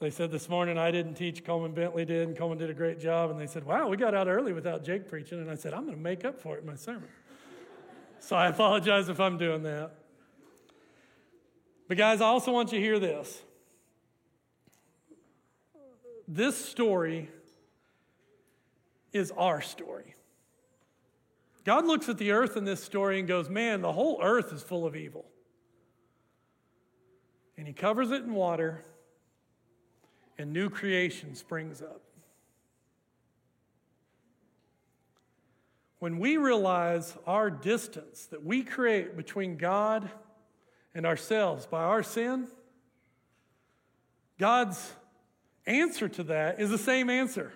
They 0.00 0.10
said 0.10 0.30
this 0.30 0.48
morning 0.48 0.78
I 0.78 0.90
didn't 0.90 1.14
teach, 1.14 1.44
Coleman 1.44 1.72
Bentley 1.72 2.06
did, 2.06 2.26
and 2.26 2.36
Coleman 2.36 2.56
did 2.56 2.70
a 2.70 2.74
great 2.74 2.98
job. 2.98 3.30
And 3.30 3.38
they 3.38 3.46
said, 3.46 3.64
Wow, 3.64 3.88
we 3.88 3.98
got 3.98 4.14
out 4.14 4.28
early 4.28 4.54
without 4.54 4.82
Jake 4.82 5.08
preaching. 5.08 5.40
And 5.40 5.50
I 5.50 5.56
said, 5.56 5.74
I'm 5.74 5.84
going 5.84 5.96
to 5.96 6.02
make 6.02 6.24
up 6.24 6.40
for 6.40 6.56
it 6.56 6.60
in 6.60 6.66
my 6.66 6.74
sermon. 6.74 7.08
so 8.18 8.34
I 8.34 8.46
apologize 8.46 9.10
if 9.10 9.20
I'm 9.20 9.36
doing 9.36 9.62
that. 9.64 9.92
But, 11.86 11.98
guys, 11.98 12.22
I 12.22 12.26
also 12.26 12.52
want 12.52 12.72
you 12.72 12.78
to 12.78 12.84
hear 12.84 12.98
this. 12.98 13.42
This 16.26 16.56
story 16.56 17.28
is 19.12 19.32
our 19.32 19.60
story. 19.60 20.14
God 21.64 21.86
looks 21.86 22.08
at 22.08 22.18
the 22.18 22.30
earth 22.30 22.56
in 22.56 22.64
this 22.64 22.82
story 22.82 23.18
and 23.18 23.28
goes, 23.28 23.48
Man, 23.48 23.82
the 23.82 23.92
whole 23.92 24.20
earth 24.22 24.52
is 24.52 24.62
full 24.62 24.86
of 24.86 24.96
evil. 24.96 25.26
And 27.56 27.66
He 27.66 27.72
covers 27.72 28.10
it 28.10 28.22
in 28.22 28.32
water, 28.32 28.82
and 30.38 30.52
new 30.52 30.70
creation 30.70 31.34
springs 31.34 31.82
up. 31.82 32.02
When 35.98 36.18
we 36.18 36.38
realize 36.38 37.14
our 37.26 37.50
distance 37.50 38.24
that 38.26 38.42
we 38.42 38.62
create 38.62 39.18
between 39.18 39.58
God 39.58 40.08
and 40.94 41.04
ourselves 41.04 41.66
by 41.66 41.82
our 41.82 42.02
sin, 42.02 42.48
God's 44.38 44.94
answer 45.66 46.08
to 46.08 46.22
that 46.24 46.58
is 46.58 46.70
the 46.70 46.78
same 46.78 47.10
answer. 47.10 47.52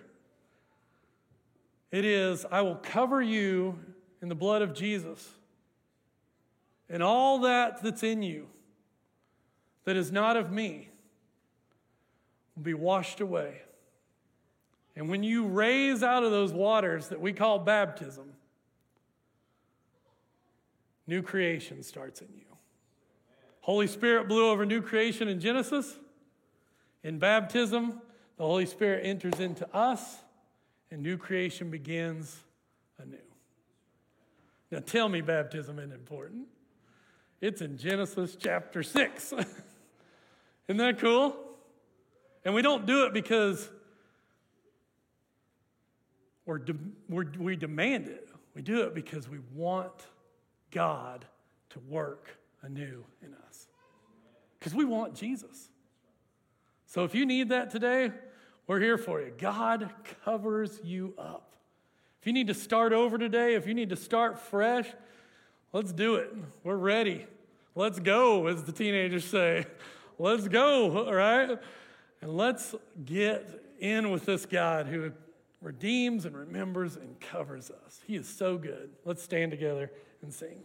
It 1.91 2.05
is, 2.05 2.45
I 2.51 2.61
will 2.61 2.75
cover 2.75 3.23
you 3.23 3.79
in 4.25 4.31
the 4.31 4.35
blood 4.35 4.63
of 4.63 4.73
Jesus. 4.73 5.35
And 6.89 7.03
all 7.03 7.41
that 7.41 7.83
that's 7.83 8.03
in 8.03 8.23
you 8.23 8.47
that 9.85 9.97
is 9.97 10.11
not 10.11 10.39
of 10.39 10.51
me 10.51 10.89
will 12.57 12.63
be 12.63 12.73
washed 12.73 13.21
away. 13.21 13.61
And 14.97 15.11
when 15.11 15.23
you 15.23 15.47
raise 15.47 16.03
out 16.03 16.25
of 16.25 16.31
those 16.31 16.55
waters 16.55 17.09
that 17.09 17.21
we 17.21 17.35
call 17.35 17.59
baptism, 17.59 18.33
new 21.07 21.21
creation 21.21 21.83
starts 21.83 22.23
in 22.23 22.29
you. 22.35 22.47
Holy 23.61 23.87
Spirit 23.87 24.27
blew 24.27 24.49
over 24.49 24.65
new 24.65 24.81
creation 24.81 25.29
in 25.29 25.39
Genesis. 25.39 25.99
In 27.03 27.19
baptism, 27.19 28.01
the 28.39 28.45
Holy 28.45 28.65
Spirit 28.65 29.05
enters 29.05 29.39
into 29.39 29.71
us, 29.77 30.17
and 30.91 31.03
new 31.03 31.19
creation 31.19 31.71
begins 31.71 32.39
anew. 32.99 33.19
Now, 34.75 34.81
tell 34.85 35.09
me 35.09 35.21
baptism 35.21 35.79
isn't 35.79 35.93
important. 35.93 36.49
It's 37.41 37.61
in 37.61 37.79
Genesis 37.79 38.37
chapter 38.37 38.83
6. 38.83 39.33
isn't 39.33 39.47
that 40.67 40.99
cool? 40.99 41.37
And 42.45 42.57
we 42.57 42.61
don't 42.61 42.85
do 42.85 43.05
it 43.05 43.13
because 43.13 43.71
we're 46.45 46.59
de- 46.59 46.75
we're, 47.09 47.27
we 47.39 47.55
demand 47.55 48.09
it. 48.09 48.29
We 48.57 48.63
do 48.63 48.81
it 48.81 48.97
because 48.97 49.29
we 49.29 49.39
want 49.55 49.93
God 50.73 51.25
to 51.71 51.79
work 51.89 52.37
anew 52.63 53.05
in 53.23 53.33
us. 53.47 53.69
Because 54.59 54.75
we 54.75 54.85
want 54.85 55.15
Jesus. 55.15 55.71
So 56.87 57.05
if 57.05 57.15
you 57.15 57.27
need 57.27 57.51
that 57.51 57.71
today, 57.71 58.11
we're 58.67 58.81
here 58.81 58.99
for 58.99 59.21
you. 59.21 59.33
God 59.39 59.89
covers 60.25 60.81
you 60.83 61.15
up. 61.17 61.54
If 62.25 62.29
you 62.29 62.33
need 62.33 62.47
to 62.47 62.55
start 62.55 62.95
over 62.95 63.19
today, 63.19 63.55
if 63.55 63.67
you 63.67 63.75
need 63.75 63.91
to 63.91 63.97
start 63.97 64.39
fresh, 64.39 64.89
let's 65.75 65.93
do 65.93 66.15
it. 66.15 66.35
We're 66.63 66.75
ready. 66.75 67.27
Let's 67.75 67.99
go, 67.99 68.47
as 68.47 68.65
the 68.65 68.73
teenagers 68.73 69.27
say. 69.27 69.67
Let's 70.19 70.49
go, 70.49 71.05
all 71.05 71.13
right? 71.13 71.59
And 72.23 72.35
let's 72.35 72.75
get 73.05 73.47
in 73.79 74.11
with 74.11 74.25
this 74.25 74.47
God 74.47 74.87
who 74.87 75.13
redeems 75.61 76.25
and 76.25 76.35
remembers 76.35 76.97
and 76.97 77.21
covers 77.21 77.71
us. 77.71 78.01
He 78.07 78.17
is 78.17 78.27
so 78.27 78.57
good. 78.57 78.89
Let's 79.05 79.23
stand 79.23 79.51
together 79.51 79.91
and 80.23 80.33
sing. 80.33 80.63